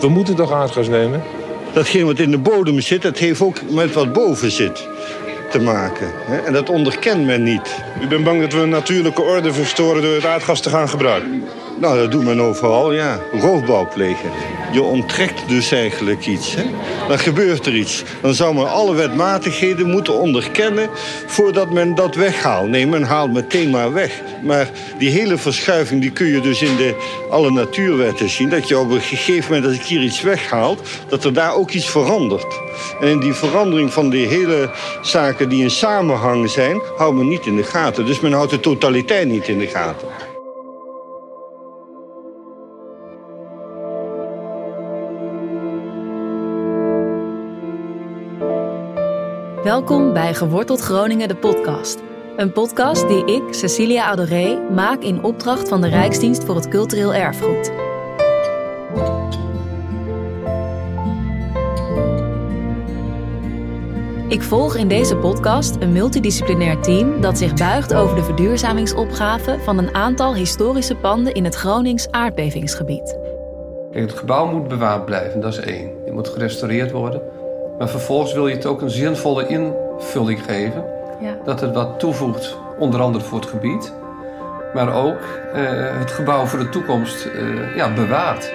We 0.00 0.08
moeten 0.08 0.34
toch 0.34 0.52
aardgas 0.52 0.88
nemen? 0.88 1.22
Datgene 1.72 2.04
wat 2.04 2.18
in 2.18 2.30
de 2.30 2.38
bodem 2.38 2.80
zit, 2.80 3.02
dat 3.02 3.18
heeft 3.18 3.40
ook 3.40 3.70
met 3.70 3.92
wat 3.92 4.12
boven 4.12 4.50
zit 4.50 4.88
te 5.50 5.60
maken. 5.60 6.12
En 6.44 6.52
dat 6.52 6.70
onderkent 6.70 7.24
men 7.24 7.42
niet. 7.42 7.82
U 8.02 8.06
bent 8.06 8.24
bang 8.24 8.40
dat 8.40 8.52
we 8.52 8.58
een 8.58 8.68
natuurlijke 8.68 9.22
orde 9.22 9.52
verstoren 9.52 10.02
door 10.02 10.14
het 10.14 10.24
aardgas 10.24 10.60
te 10.60 10.70
gaan 10.70 10.88
gebruiken? 10.88 11.44
Nou, 11.80 11.98
dat 11.98 12.10
doet 12.10 12.24
men 12.24 12.40
overal, 12.40 12.92
ja. 12.92 13.18
Roofbouw 13.32 13.88
plegen. 13.94 14.30
Je 14.72 14.82
onttrekt 14.82 15.48
dus 15.48 15.72
eigenlijk 15.72 16.26
iets. 16.26 16.54
Hè? 16.54 16.62
Dan 17.08 17.18
gebeurt 17.18 17.66
er 17.66 17.74
iets. 17.74 18.04
Dan 18.20 18.34
zou 18.34 18.54
men 18.54 18.70
alle 18.70 18.94
wetmatigheden 18.94 19.90
moeten 19.90 20.20
onderkennen 20.20 20.88
voordat 21.26 21.70
men 21.70 21.94
dat 21.94 22.14
weghaalt. 22.14 22.68
Nee, 22.68 22.86
men 22.86 23.02
haalt 23.02 23.32
meteen 23.32 23.70
maar 23.70 23.92
weg. 23.92 24.22
Maar 24.42 24.70
die 24.98 25.10
hele 25.10 25.38
verschuiving 25.38 26.00
die 26.00 26.10
kun 26.10 26.26
je 26.26 26.40
dus 26.40 26.62
in 26.62 26.76
de, 26.76 26.94
alle 27.30 27.50
natuurwetten 27.50 28.28
zien. 28.28 28.48
Dat 28.48 28.68
je 28.68 28.78
op 28.78 28.90
een 28.90 29.00
gegeven 29.00 29.54
moment, 29.54 29.66
als 29.72 29.80
ik 29.80 29.86
hier 29.86 30.02
iets 30.02 30.22
weghaalt, 30.22 30.88
dat 31.08 31.24
er 31.24 31.32
daar 31.32 31.54
ook 31.54 31.70
iets 31.70 31.90
verandert. 31.90 32.60
En 33.00 33.08
in 33.08 33.20
die 33.20 33.34
verandering 33.34 33.92
van 33.92 34.10
die 34.10 34.26
hele 34.26 34.70
zaken 35.02 35.48
die 35.48 35.62
in 35.62 35.70
samenhang 35.70 36.50
zijn, 36.50 36.80
houdt 36.96 37.16
men 37.16 37.28
niet 37.28 37.46
in 37.46 37.56
de 37.56 37.64
gaten. 37.64 38.06
Dus 38.06 38.20
men 38.20 38.32
houdt 38.32 38.50
de 38.50 38.60
totaliteit 38.60 39.28
niet 39.28 39.48
in 39.48 39.58
de 39.58 39.66
gaten. 39.66 40.08
Welkom 49.66 50.12
bij 50.12 50.34
Geworteld 50.34 50.80
Groningen, 50.80 51.28
de 51.28 51.36
podcast. 51.36 51.98
Een 52.36 52.52
podcast 52.52 53.08
die 53.08 53.24
ik, 53.24 53.42
Cecilia 53.50 54.04
Adoré, 54.04 54.60
maak 54.70 55.02
in 55.02 55.22
opdracht 55.22 55.68
van 55.68 55.80
de 55.80 55.88
Rijksdienst 55.88 56.44
voor 56.44 56.54
het 56.54 56.68
Cultureel 56.68 57.14
Erfgoed. 57.14 57.72
Ik 64.28 64.42
volg 64.42 64.76
in 64.76 64.88
deze 64.88 65.16
podcast 65.16 65.76
een 65.80 65.92
multidisciplinair 65.92 66.80
team 66.80 67.20
dat 67.20 67.38
zich 67.38 67.54
buigt 67.54 67.94
over 67.94 68.16
de 68.16 68.22
verduurzamingsopgave 68.22 69.58
van 69.64 69.78
een 69.78 69.94
aantal 69.94 70.34
historische 70.34 70.96
panden 70.96 71.34
in 71.34 71.44
het 71.44 71.54
Gronings 71.54 72.10
aardbevingsgebied. 72.10 73.18
Het 73.90 74.12
gebouw 74.12 74.52
moet 74.52 74.68
bewaard 74.68 75.04
blijven, 75.04 75.40
dat 75.40 75.52
is 75.52 75.58
één. 75.58 75.90
Het 76.04 76.14
moet 76.14 76.28
gerestaureerd 76.28 76.90
worden. 76.90 77.22
Maar 77.78 77.88
vervolgens 77.88 78.32
wil 78.32 78.48
je 78.48 78.54
het 78.54 78.66
ook 78.66 78.82
een 78.82 78.90
zinvolle 78.90 79.46
invulling 79.46 80.44
geven. 80.44 80.95
Ja. 81.20 81.38
Dat 81.44 81.60
het 81.60 81.74
wat 81.74 81.98
toevoegt, 81.98 82.56
onder 82.78 83.00
andere 83.00 83.24
voor 83.24 83.40
het 83.40 83.48
gebied. 83.48 83.94
Maar 84.74 84.94
ook 84.94 85.20
uh, 85.54 85.98
het 85.98 86.10
gebouw 86.10 86.46
voor 86.46 86.58
de 86.58 86.68
toekomst 86.68 87.26
uh, 87.26 87.76
ja, 87.76 87.94
bewaart. 87.94 88.52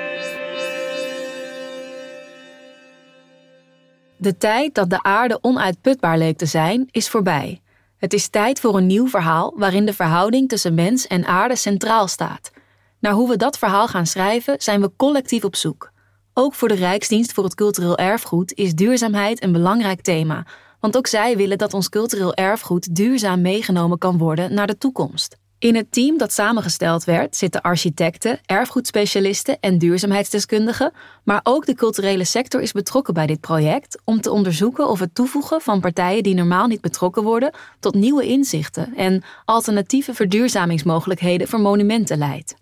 De 4.17 4.37
tijd 4.37 4.75
dat 4.75 4.89
de 4.89 5.03
aarde 5.03 5.37
onuitputbaar 5.41 6.17
leek 6.17 6.37
te 6.37 6.45
zijn, 6.45 6.87
is 6.91 7.09
voorbij. 7.09 7.61
Het 7.97 8.13
is 8.13 8.27
tijd 8.27 8.59
voor 8.59 8.77
een 8.77 8.87
nieuw 8.87 9.07
verhaal 9.07 9.53
waarin 9.55 9.85
de 9.85 9.93
verhouding 9.93 10.49
tussen 10.49 10.73
mens 10.73 11.07
en 11.07 11.25
aarde 11.25 11.55
centraal 11.55 12.07
staat. 12.07 12.51
Naar 12.99 13.13
hoe 13.13 13.29
we 13.29 13.37
dat 13.37 13.57
verhaal 13.57 13.87
gaan 13.87 14.05
schrijven, 14.05 14.55
zijn 14.61 14.81
we 14.81 14.91
collectief 14.97 15.43
op 15.43 15.55
zoek. 15.55 15.91
Ook 16.33 16.53
voor 16.53 16.67
de 16.67 16.73
Rijksdienst 16.73 17.33
voor 17.33 17.43
het 17.43 17.55
Cultureel 17.55 17.97
Erfgoed 17.97 18.53
is 18.53 18.75
duurzaamheid 18.75 19.43
een 19.43 19.51
belangrijk 19.51 20.01
thema, 20.01 20.45
want 20.81 20.97
ook 20.97 21.07
zij 21.07 21.37
willen 21.37 21.57
dat 21.57 21.73
ons 21.73 21.89
cultureel 21.89 22.33
erfgoed 22.33 22.95
duurzaam 22.95 23.41
meegenomen 23.41 23.97
kan 23.97 24.17
worden 24.17 24.53
naar 24.53 24.67
de 24.67 24.77
toekomst. 24.77 25.39
In 25.61 25.75
het 25.75 25.91
team 25.91 26.17
dat 26.17 26.33
samengesteld 26.33 27.03
werd 27.03 27.35
zitten 27.35 27.61
architecten, 27.61 28.39
erfgoedspecialisten 28.45 29.59
en 29.59 29.77
duurzaamheidsdeskundigen, 29.77 30.91
maar 31.23 31.39
ook 31.43 31.65
de 31.65 31.75
culturele 31.75 32.23
sector 32.23 32.61
is 32.61 32.71
betrokken 32.71 33.13
bij 33.13 33.27
dit 33.27 33.39
project 33.39 34.01
om 34.03 34.21
te 34.21 34.31
onderzoeken 34.31 34.87
of 34.87 34.99
het 34.99 35.15
toevoegen 35.15 35.61
van 35.61 35.79
partijen 35.79 36.23
die 36.23 36.35
normaal 36.35 36.67
niet 36.67 36.81
betrokken 36.81 37.23
worden 37.23 37.53
tot 37.79 37.93
nieuwe 37.95 38.25
inzichten 38.25 38.95
en 38.95 39.23
alternatieve 39.45 40.13
verduurzamingsmogelijkheden 40.13 41.47
voor 41.47 41.59
monumenten 41.59 42.17
leidt. 42.17 42.55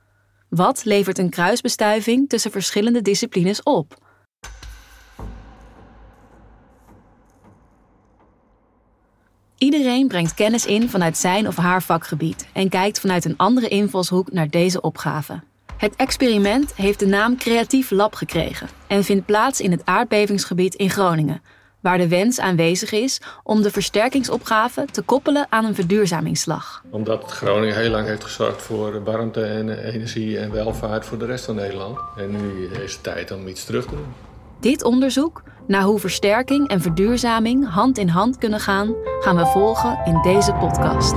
Wat 0.49 0.85
levert 0.85 1.17
een 1.17 1.29
kruisbestuiving 1.29 2.29
tussen 2.29 2.51
verschillende 2.51 3.01
disciplines 3.01 3.63
op? 3.63 4.08
Iedereen 9.59 10.07
brengt 10.07 10.33
kennis 10.33 10.65
in 10.65 10.89
vanuit 10.89 11.17
zijn 11.17 11.47
of 11.47 11.55
haar 11.55 11.83
vakgebied 11.83 12.47
en 12.53 12.69
kijkt 12.69 12.99
vanuit 12.99 13.25
een 13.25 13.37
andere 13.37 13.67
invalshoek 13.67 14.31
naar 14.31 14.49
deze 14.49 14.81
opgave. 14.81 15.41
Het 15.77 15.95
experiment 15.95 16.75
heeft 16.75 16.99
de 16.99 17.05
naam 17.07 17.37
Creatief 17.37 17.91
Lab 17.91 18.15
gekregen 18.15 18.67
en 18.87 19.03
vindt 19.03 19.25
plaats 19.25 19.61
in 19.61 19.71
het 19.71 19.81
aardbevingsgebied 19.85 20.75
in 20.75 20.89
Groningen, 20.89 21.41
waar 21.79 21.97
de 21.97 22.07
wens 22.07 22.39
aanwezig 22.39 22.91
is 22.91 23.21
om 23.43 23.61
de 23.61 23.71
versterkingsopgave 23.71 24.85
te 24.91 25.01
koppelen 25.01 25.47
aan 25.49 25.65
een 25.65 25.75
verduurzamingsslag. 25.75 26.83
Omdat 26.89 27.31
Groningen 27.31 27.75
heel 27.75 27.91
lang 27.91 28.07
heeft 28.07 28.23
gezorgd 28.23 28.61
voor 28.61 29.03
warmte 29.03 29.43
en 29.43 29.93
energie 29.93 30.39
en 30.39 30.51
welvaart 30.51 31.05
voor 31.05 31.17
de 31.17 31.25
rest 31.25 31.45
van 31.45 31.55
Nederland. 31.55 31.99
En 32.17 32.31
nu 32.31 32.65
is 32.65 32.93
het 32.93 33.03
tijd 33.03 33.31
om 33.31 33.47
iets 33.47 33.65
terug 33.65 33.85
te 33.85 33.95
doen. 33.95 34.28
Dit 34.59 34.83
onderzoek 34.83 35.43
naar 35.67 35.81
hoe 35.81 35.99
versterking 35.99 36.67
en 36.67 36.81
verduurzaming 36.81 37.69
hand 37.69 37.97
in 37.97 38.07
hand 38.07 38.37
kunnen 38.37 38.59
gaan, 38.59 38.95
gaan 39.19 39.35
we 39.35 39.45
volgen 39.45 40.01
in 40.05 40.21
deze 40.21 40.53
podcast. 40.53 41.13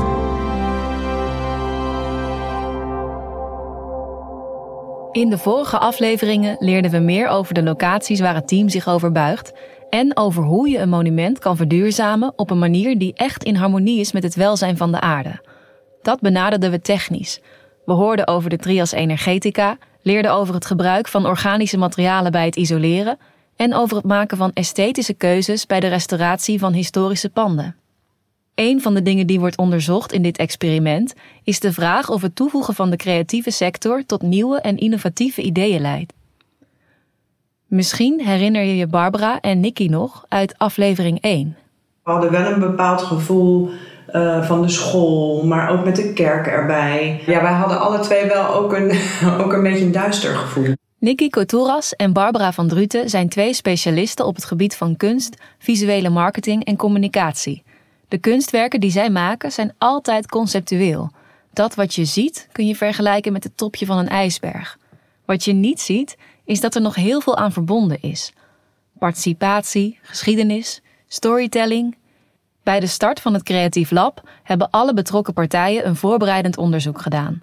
In 5.12 5.30
de 5.30 5.38
vorige 5.38 5.78
afleveringen 5.78 6.56
leerden 6.58 6.90
we 6.90 6.98
meer 6.98 7.28
over 7.28 7.54
de 7.54 7.62
locaties 7.62 8.20
waar 8.20 8.34
het 8.34 8.48
team 8.48 8.68
zich 8.68 8.88
over 8.88 9.12
buigt 9.12 9.52
en 9.90 10.16
over 10.16 10.42
hoe 10.42 10.68
je 10.68 10.78
een 10.78 10.88
monument 10.88 11.38
kan 11.38 11.56
verduurzamen 11.56 12.32
op 12.36 12.50
een 12.50 12.58
manier 12.58 12.98
die 12.98 13.14
echt 13.14 13.44
in 13.44 13.56
harmonie 13.56 14.00
is 14.00 14.12
met 14.12 14.22
het 14.22 14.34
welzijn 14.34 14.76
van 14.76 14.92
de 14.92 15.00
aarde. 15.00 15.40
Dat 16.02 16.20
benaderden 16.20 16.70
we 16.70 16.80
technisch. 16.80 17.40
We 17.84 17.92
hoorden 17.92 18.26
over 18.26 18.50
de 18.50 18.56
trias 18.56 18.92
energetica, 18.92 19.78
leerden 20.02 20.32
over 20.32 20.54
het 20.54 20.66
gebruik 20.66 21.08
van 21.08 21.26
organische 21.26 21.78
materialen 21.78 22.32
bij 22.32 22.44
het 22.44 22.56
isoleren 22.56 23.18
en 23.56 23.74
over 23.74 23.96
het 23.96 24.06
maken 24.06 24.36
van 24.36 24.50
esthetische 24.54 25.14
keuzes 25.14 25.66
bij 25.66 25.80
de 25.80 25.86
restauratie 25.86 26.58
van 26.58 26.72
historische 26.72 27.30
panden. 27.30 27.76
Een 28.54 28.82
van 28.82 28.94
de 28.94 29.02
dingen 29.02 29.26
die 29.26 29.40
wordt 29.40 29.56
onderzocht 29.56 30.12
in 30.12 30.22
dit 30.22 30.36
experiment 30.36 31.14
is 31.44 31.60
de 31.60 31.72
vraag 31.72 32.10
of 32.10 32.22
het 32.22 32.36
toevoegen 32.36 32.74
van 32.74 32.90
de 32.90 32.96
creatieve 32.96 33.50
sector 33.50 34.02
tot 34.06 34.22
nieuwe 34.22 34.60
en 34.60 34.76
innovatieve 34.76 35.42
ideeën 35.42 35.80
leidt. 35.80 36.12
Misschien 37.66 38.20
herinner 38.20 38.62
je 38.62 38.76
je 38.76 38.86
Barbara 38.86 39.40
en 39.40 39.60
Nicky 39.60 39.86
nog 39.86 40.24
uit 40.28 40.54
aflevering 40.58 41.20
1. 41.20 41.56
We 42.02 42.10
hadden 42.10 42.30
wel 42.30 42.52
een 42.52 42.60
bepaald 42.60 43.02
gevoel 43.02 43.70
uh, 44.12 44.44
van 44.44 44.62
de 44.62 44.68
school, 44.68 45.46
maar 45.46 45.70
ook 45.70 45.84
met 45.84 45.96
de 45.96 46.12
kerk 46.12 46.46
erbij. 46.46 47.22
Ja, 47.26 47.42
wij 47.42 47.52
hadden 47.52 47.80
alle 47.80 47.98
twee 47.98 48.26
wel 48.26 48.54
ook 48.54 48.72
een, 48.72 48.92
ook 49.42 49.52
een 49.52 49.62
beetje 49.62 49.84
een 49.84 49.92
duister 49.92 50.34
gevoel. 50.34 50.74
Nicky 51.02 51.28
Kotouras 51.28 51.96
en 51.96 52.12
Barbara 52.12 52.52
van 52.52 52.68
Druten 52.68 53.10
zijn 53.10 53.28
twee 53.28 53.54
specialisten 53.54 54.26
op 54.26 54.34
het 54.34 54.44
gebied 54.44 54.76
van 54.76 54.96
kunst, 54.96 55.36
visuele 55.58 56.08
marketing 56.08 56.64
en 56.64 56.76
communicatie. 56.76 57.62
De 58.08 58.18
kunstwerken 58.18 58.80
die 58.80 58.90
zij 58.90 59.10
maken 59.10 59.52
zijn 59.52 59.74
altijd 59.78 60.28
conceptueel. 60.28 61.10
Dat 61.52 61.74
wat 61.74 61.94
je 61.94 62.04
ziet 62.04 62.48
kun 62.52 62.66
je 62.66 62.76
vergelijken 62.76 63.32
met 63.32 63.44
het 63.44 63.56
topje 63.56 63.86
van 63.86 63.98
een 63.98 64.08
ijsberg. 64.08 64.78
Wat 65.24 65.44
je 65.44 65.52
niet 65.52 65.80
ziet 65.80 66.16
is 66.44 66.60
dat 66.60 66.74
er 66.74 66.80
nog 66.80 66.94
heel 66.94 67.20
veel 67.20 67.36
aan 67.36 67.52
verbonden 67.52 68.02
is. 68.02 68.32
Participatie, 68.98 69.98
geschiedenis, 70.02 70.82
storytelling. 71.08 71.96
Bij 72.62 72.80
de 72.80 72.86
start 72.86 73.20
van 73.20 73.34
het 73.34 73.42
Creatief 73.42 73.90
Lab 73.90 74.28
hebben 74.42 74.70
alle 74.70 74.94
betrokken 74.94 75.34
partijen 75.34 75.86
een 75.86 75.96
voorbereidend 75.96 76.56
onderzoek 76.56 77.00
gedaan. 77.00 77.42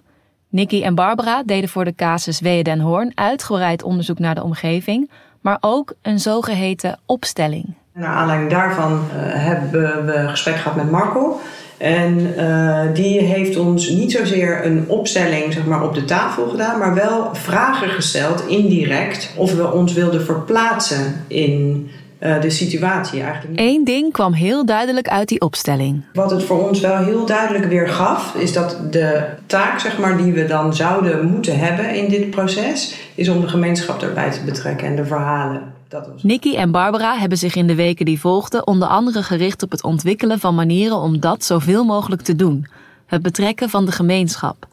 Nicky 0.50 0.82
en 0.82 0.94
Barbara 0.94 1.42
deden 1.42 1.68
voor 1.68 1.84
de 1.84 1.94
casus 1.94 2.40
Weeën 2.40 2.64
den 2.64 2.80
Hoorn 2.80 3.12
uitgebreid 3.14 3.82
onderzoek 3.82 4.18
naar 4.18 4.34
de 4.34 4.42
omgeving, 4.42 5.10
maar 5.40 5.58
ook 5.60 5.94
een 6.02 6.18
zogeheten 6.18 6.98
opstelling. 7.06 7.74
Naar 7.92 8.14
aanleiding 8.14 8.50
daarvan 8.50 8.92
uh, 8.92 9.00
hebben 9.16 10.06
we 10.06 10.28
gesprek 10.28 10.56
gehad 10.56 10.76
met 10.76 10.90
Marco. 10.90 11.40
En 11.78 12.18
uh, 12.18 12.80
die 12.94 13.20
heeft 13.20 13.56
ons 13.56 13.88
niet 13.88 14.12
zozeer 14.12 14.66
een 14.66 14.84
opstelling 14.88 15.52
zeg 15.52 15.66
maar, 15.66 15.82
op 15.82 15.94
de 15.94 16.04
tafel 16.04 16.48
gedaan, 16.48 16.78
maar 16.78 16.94
wel 16.94 17.34
vragen 17.34 17.88
gesteld, 17.88 18.46
indirect, 18.46 19.34
of 19.36 19.54
we 19.54 19.72
ons 19.72 19.92
wilden 19.92 20.24
verplaatsen 20.24 21.24
in 21.26 21.90
uh, 22.20 22.40
de 22.40 22.50
situatie 22.50 23.22
eigenlijk. 23.22 23.60
Eén 23.60 23.84
ding 23.84 24.12
kwam 24.12 24.32
heel 24.32 24.66
duidelijk 24.66 25.08
uit 25.08 25.28
die 25.28 25.40
opstelling. 25.40 26.02
Wat 26.12 26.30
het 26.30 26.42
voor 26.42 26.68
ons 26.68 26.80
wel 26.80 26.96
heel 26.96 27.26
duidelijk 27.26 27.64
weer 27.64 27.88
gaf, 27.88 28.34
is 28.34 28.52
dat 28.52 28.76
de 28.90 29.24
taak 29.46 29.78
zeg 29.78 29.98
maar, 29.98 30.16
die 30.16 30.32
we 30.32 30.46
dan 30.46 30.74
zouden 30.74 31.30
moeten 31.30 31.58
hebben 31.58 31.94
in 31.94 32.08
dit 32.08 32.30
proces, 32.30 32.94
is 33.14 33.28
om 33.28 33.40
de 33.40 33.48
gemeenschap 33.48 34.02
erbij 34.02 34.30
te 34.30 34.44
betrekken 34.44 34.86
en 34.86 34.96
de 34.96 35.04
verhalen. 35.04 35.62
Dat 35.88 36.08
was... 36.12 36.22
Nicky 36.22 36.56
en 36.56 36.70
Barbara 36.70 37.18
hebben 37.18 37.38
zich 37.38 37.54
in 37.54 37.66
de 37.66 37.74
weken 37.74 38.04
die 38.04 38.20
volgden 38.20 38.66
onder 38.66 38.88
andere 38.88 39.22
gericht 39.22 39.62
op 39.62 39.70
het 39.70 39.82
ontwikkelen 39.82 40.38
van 40.38 40.54
manieren 40.54 40.96
om 40.96 41.20
dat 41.20 41.44
zoveel 41.44 41.84
mogelijk 41.84 42.22
te 42.22 42.36
doen. 42.36 42.66
Het 43.06 43.22
betrekken 43.22 43.68
van 43.68 43.84
de 43.84 43.92
gemeenschap. 43.92 44.66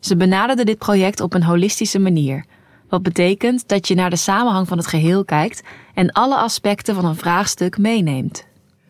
Ze 0.00 0.16
benaderden 0.16 0.66
dit 0.66 0.78
project 0.78 1.20
op 1.20 1.34
een 1.34 1.42
holistische 1.42 1.98
manier. 1.98 2.44
Wat 2.94 3.02
betekent 3.02 3.68
dat 3.68 3.88
je 3.88 3.94
naar 3.94 4.10
de 4.10 4.16
samenhang 4.16 4.68
van 4.68 4.78
het 4.78 4.86
geheel 4.86 5.24
kijkt 5.24 5.62
en 5.94 6.12
alle 6.12 6.36
aspecten 6.36 6.94
van 6.94 7.04
een 7.04 7.16
vraagstuk 7.16 7.78
meeneemt. 7.78 8.46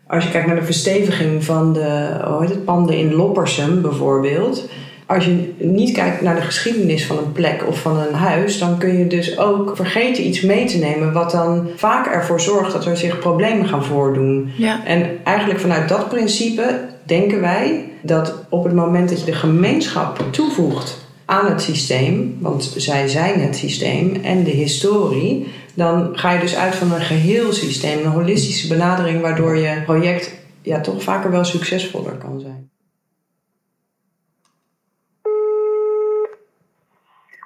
Als 0.07 0.23
je 0.23 0.29
kijkt 0.29 0.47
naar 0.47 0.55
de 0.55 0.63
versteviging 0.63 1.43
van 1.43 1.73
de 1.73 2.19
hoe 2.27 2.41
heet 2.41 2.49
het, 2.49 2.65
panden 2.65 2.97
in 2.97 3.13
Loppersum 3.13 3.81
bijvoorbeeld. 3.81 4.69
Als 5.05 5.25
je 5.25 5.53
niet 5.57 5.91
kijkt 5.91 6.21
naar 6.21 6.35
de 6.35 6.41
geschiedenis 6.41 7.05
van 7.05 7.17
een 7.17 7.31
plek 7.31 7.67
of 7.67 7.81
van 7.81 7.97
een 7.97 8.13
huis, 8.13 8.59
dan 8.59 8.77
kun 8.77 8.97
je 8.97 9.07
dus 9.07 9.37
ook 9.37 9.75
vergeten 9.75 10.27
iets 10.27 10.41
mee 10.41 10.65
te 10.65 10.77
nemen, 10.77 11.13
wat 11.13 11.31
dan 11.31 11.67
vaak 11.75 12.07
ervoor 12.07 12.41
zorgt 12.41 12.71
dat 12.71 12.85
er 12.85 12.97
zich 12.97 13.19
problemen 13.19 13.67
gaan 13.67 13.83
voordoen. 13.83 14.51
Ja. 14.57 14.85
En 14.85 15.09
eigenlijk 15.23 15.59
vanuit 15.59 15.89
dat 15.89 16.09
principe 16.09 16.79
denken 17.03 17.41
wij 17.41 17.89
dat 18.01 18.33
op 18.49 18.63
het 18.63 18.73
moment 18.73 19.09
dat 19.09 19.19
je 19.19 19.25
de 19.25 19.33
gemeenschap 19.33 20.23
toevoegt 20.31 21.04
aan 21.25 21.45
het 21.45 21.61
systeem, 21.61 22.37
want 22.39 22.73
zij 22.75 23.07
zijn 23.07 23.39
het 23.39 23.55
systeem 23.55 24.15
en 24.23 24.43
de 24.43 24.51
historie, 24.51 25.47
dan 25.73 26.17
ga 26.17 26.31
je 26.31 26.39
dus 26.39 26.55
uit 26.55 26.75
van 26.75 26.91
een 26.91 27.01
geheel 27.01 27.53
systeem, 27.53 27.99
een 27.99 28.11
holistische 28.11 28.67
benadering, 28.67 29.21
waardoor 29.21 29.57
je 29.57 29.81
project 29.85 30.31
ja, 30.61 30.81
toch 30.81 31.03
vaker 31.03 31.31
wel 31.31 31.43
succesvoller 31.43 32.13
kan 32.13 32.39
zijn. 32.39 32.69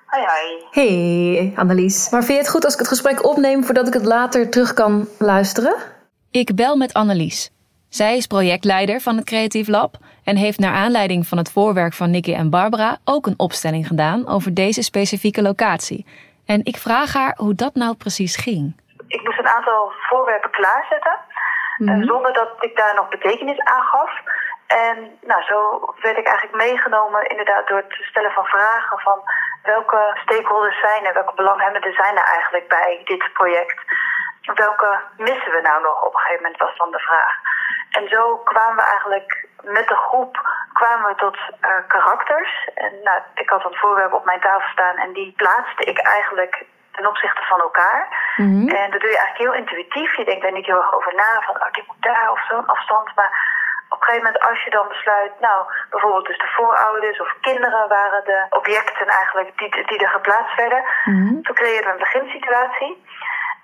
Hoi, 0.05 0.25
hoi. 0.25 0.63
Hey 0.71 1.53
Annelies, 1.55 2.09
maar 2.09 2.23
vind 2.23 2.37
je 2.37 2.43
het 2.43 2.53
goed 2.53 2.63
als 2.63 2.73
ik 2.73 2.79
het 2.79 2.87
gesprek 2.87 3.25
opneem 3.25 3.63
voordat 3.63 3.87
ik 3.87 3.93
het 3.93 4.05
later 4.05 4.49
terug 4.49 4.73
kan 4.73 5.07
luisteren? 5.17 5.75
Ik 6.31 6.55
bel 6.55 6.75
met 6.75 6.93
Annelies. 6.93 7.51
Zij 7.89 8.17
is 8.17 8.27
projectleider 8.27 8.99
van 8.99 9.15
het 9.15 9.25
Creatief 9.25 9.67
Lab 9.67 9.93
en 10.23 10.35
heeft 10.35 10.59
naar 10.59 10.73
aanleiding 10.73 11.27
van 11.27 11.37
het 11.37 11.51
voorwerk 11.51 11.93
van 11.93 12.11
Nicky 12.11 12.33
en 12.33 12.49
Barbara 12.49 12.97
ook 13.05 13.25
een 13.25 13.39
opstelling 13.45 13.87
gedaan 13.87 14.27
over 14.27 14.53
deze 14.53 14.83
specifieke 14.83 15.41
locatie. 15.41 16.05
En 16.45 16.59
ik 16.63 16.77
vraag 16.77 17.13
haar 17.13 17.33
hoe 17.37 17.55
dat 17.55 17.73
nou 17.75 17.95
precies 17.95 18.35
ging. 18.35 18.63
Ik 19.07 19.23
moest 19.23 19.39
een 19.39 19.55
aantal 19.57 19.91
voorwerpen 20.09 20.51
klaarzetten, 20.51 21.17
mm 21.77 22.03
zonder 22.03 22.33
dat 22.33 22.49
ik 22.59 22.75
daar 22.75 22.95
nog 22.95 23.09
betekenis 23.09 23.59
aan 23.59 23.83
gaf. 23.83 24.11
En 24.67 25.17
nou, 25.21 25.41
zo 25.43 25.57
werd 26.01 26.17
ik 26.17 26.27
eigenlijk 26.27 26.57
meegenomen 26.57 27.29
inderdaad 27.29 27.67
door 27.67 27.77
het 27.77 27.97
stellen 28.09 28.31
van 28.31 28.45
vragen 28.45 28.99
van 28.99 29.19
welke 29.63 30.17
stakeholders 30.25 30.79
zijn 30.79 31.05
er, 31.05 31.13
welke 31.13 31.35
belanghebbenden 31.35 31.93
zijn 31.93 32.15
er 32.17 32.23
eigenlijk 32.23 32.67
bij 32.67 33.01
dit 33.03 33.33
project. 33.33 33.79
Welke 34.55 34.99
missen 35.17 35.51
we 35.51 35.61
nou 35.61 35.81
nog 35.81 36.03
op 36.03 36.13
een 36.13 36.19
gegeven 36.19 36.43
moment 36.43 36.61
was 36.61 36.77
dan 36.77 36.91
de 36.91 36.99
vraag. 36.99 37.33
En 37.89 38.07
zo 38.07 38.37
kwamen 38.37 38.75
we 38.75 38.81
eigenlijk 38.81 39.47
met 39.63 39.87
de 39.87 39.95
groep 39.95 40.33
kwamen 40.73 41.07
we 41.09 41.15
tot 41.15 41.37
uh, 41.37 41.69
karakters. 41.87 42.69
En 42.75 42.91
nou, 43.03 43.19
ik 43.33 43.49
had 43.49 43.65
een 43.65 43.81
voorwerp 43.81 44.13
op 44.13 44.25
mijn 44.25 44.39
tafel 44.39 44.69
staan 44.71 44.97
en 44.97 45.13
die 45.13 45.33
plaatste 45.37 45.83
ik 45.83 45.99
eigenlijk 45.99 46.65
ten 46.91 47.07
opzichte 47.07 47.43
van 47.43 47.59
elkaar. 47.59 48.33
Mm 48.35 48.45
-hmm. 48.45 48.67
En 48.67 48.91
dat 48.91 49.01
doe 49.01 49.09
je 49.09 49.17
eigenlijk 49.17 49.45
heel 49.45 49.61
intuïtief. 49.61 50.15
Je 50.15 50.25
denkt 50.25 50.41
daar 50.41 50.51
niet 50.51 50.65
heel 50.65 50.81
erg 50.81 50.93
over 50.93 51.13
na 51.15 51.41
van 51.41 51.55
oh, 51.55 51.71
die 51.71 51.83
moet 51.87 52.03
daar 52.09 52.31
of 52.31 52.45
zo'n 52.49 52.67
afstand. 52.67 53.15
Maar 53.15 53.31
op 53.89 53.99
een 53.99 54.05
gegeven 54.05 54.25
moment 54.25 54.43
als 54.49 54.63
je 54.63 54.69
dan 54.69 54.87
besluit, 54.87 55.39
nou 55.39 55.57
bijvoorbeeld 55.89 56.27
dus 56.27 56.37
de 56.37 56.53
voorouders 56.55 57.19
of 57.19 57.35
kinderen 57.41 57.87
waren 57.87 58.23
de 58.25 58.45
objecten 58.49 59.07
eigenlijk 59.07 59.57
die, 59.57 59.85
die 59.85 59.99
er 59.99 60.09
geplaatst 60.09 60.55
werden. 60.55 60.83
Mm 61.05 61.27
-hmm. 61.27 61.43
Toen 61.43 61.55
creëerden 61.55 61.85
we 61.85 61.91
een 61.91 62.05
beginsituatie. 62.07 63.03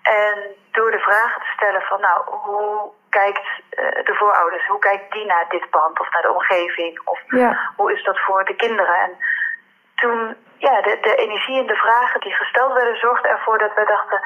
En 0.02 0.38
door 0.72 0.92
de 0.92 1.00
vragen 1.00 1.42
te 1.42 1.54
stellen 1.56 1.82
van 1.82 2.02
nou, 2.02 2.22
hoe 2.26 2.92
kijkt 3.20 3.48
uh, 3.56 4.06
de 4.10 4.16
voorouders, 4.20 4.68
hoe 4.68 4.86
kijkt 4.88 5.08
die 5.16 5.26
naar 5.26 5.46
dit 5.50 5.66
pand 5.70 6.00
of 6.00 6.12
naar 6.12 6.26
de 6.28 6.36
omgeving? 6.38 6.94
Of 7.14 7.20
ja. 7.28 7.72
hoe 7.76 7.94
is 7.96 8.04
dat 8.04 8.20
voor 8.26 8.44
de 8.46 8.56
kinderen? 8.56 8.96
En 9.06 9.12
toen, 9.96 10.18
ja, 10.68 10.76
de, 10.82 10.94
de 11.08 11.16
energie 11.26 11.60
en 11.60 11.68
de 11.68 11.82
vragen 11.86 12.20
die 12.22 12.36
gesteld 12.42 12.74
werden, 12.74 12.98
zorgden 12.98 13.32
ervoor 13.32 13.58
dat 13.58 13.74
we 13.76 13.86
dachten, 13.96 14.20